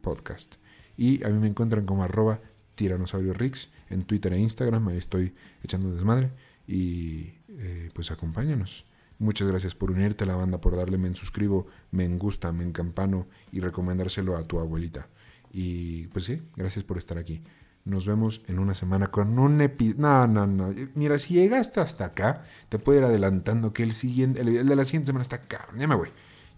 Podcast. 0.00 0.56
Y 0.96 1.24
a 1.24 1.28
mí 1.28 1.38
me 1.38 1.48
encuentran 1.48 1.86
como 1.86 2.04
arroba 2.04 2.40
Tiranosaurio 2.74 3.34
Rix 3.34 3.70
en 3.90 4.04
Twitter 4.04 4.32
e 4.32 4.38
Instagram. 4.38 4.88
Ahí 4.88 4.98
estoy 4.98 5.34
echando 5.62 5.90
desmadre. 5.90 6.30
Y 6.66 7.34
eh, 7.48 7.90
pues 7.94 8.10
acompáñanos. 8.10 8.86
Muchas 9.18 9.46
gracias 9.48 9.74
por 9.74 9.90
unirte 9.90 10.24
a 10.24 10.26
la 10.26 10.36
banda, 10.36 10.60
por 10.60 10.76
darle 10.76 10.98
me 10.98 11.14
suscribo, 11.14 11.66
me 11.92 12.08
gusta, 12.08 12.52
me 12.52 12.64
encampano 12.64 13.28
y 13.52 13.60
recomendárselo 13.60 14.36
a 14.36 14.42
tu 14.42 14.58
abuelita. 14.58 15.08
Y 15.52 16.08
pues 16.08 16.24
sí, 16.24 16.42
gracias 16.56 16.84
por 16.84 16.98
estar 16.98 17.16
aquí. 17.16 17.42
Nos 17.84 18.06
vemos 18.06 18.42
en 18.48 18.58
una 18.58 18.74
semana 18.74 19.08
con 19.08 19.38
un 19.38 19.60
episodio. 19.60 20.00
No, 20.00 20.26
no, 20.26 20.46
no. 20.46 20.74
Mira, 20.94 21.18
si 21.18 21.34
llegaste 21.34 21.80
hasta 21.80 22.06
acá, 22.06 22.44
te 22.68 22.78
puedo 22.78 22.98
ir 22.98 23.04
adelantando 23.04 23.72
que 23.72 23.82
el 23.82 23.92
siguiente, 23.92 24.40
el 24.40 24.66
de 24.66 24.76
la 24.76 24.84
siguiente 24.84 25.06
semana 25.06 25.22
está 25.22 25.36
acá. 25.36 25.68
Ya 25.78 25.86
me 25.86 25.94
voy. 25.94 26.08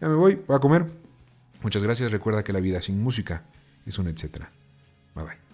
Ya 0.01 0.09
me 0.09 0.14
voy, 0.14 0.40
voy 0.46 0.57
a 0.57 0.61
comer. 0.61 0.87
Muchas 1.62 1.83
gracias. 1.83 2.12
Recuerda 2.12 2.44
que 2.44 2.53
la 2.53 2.61
vida 2.61 2.81
sin 2.81 3.03
música 3.03 3.44
es 3.87 3.99
un 3.99 4.09
etcétera. 4.09 4.51
Bye 5.14 5.25
bye. 5.25 5.45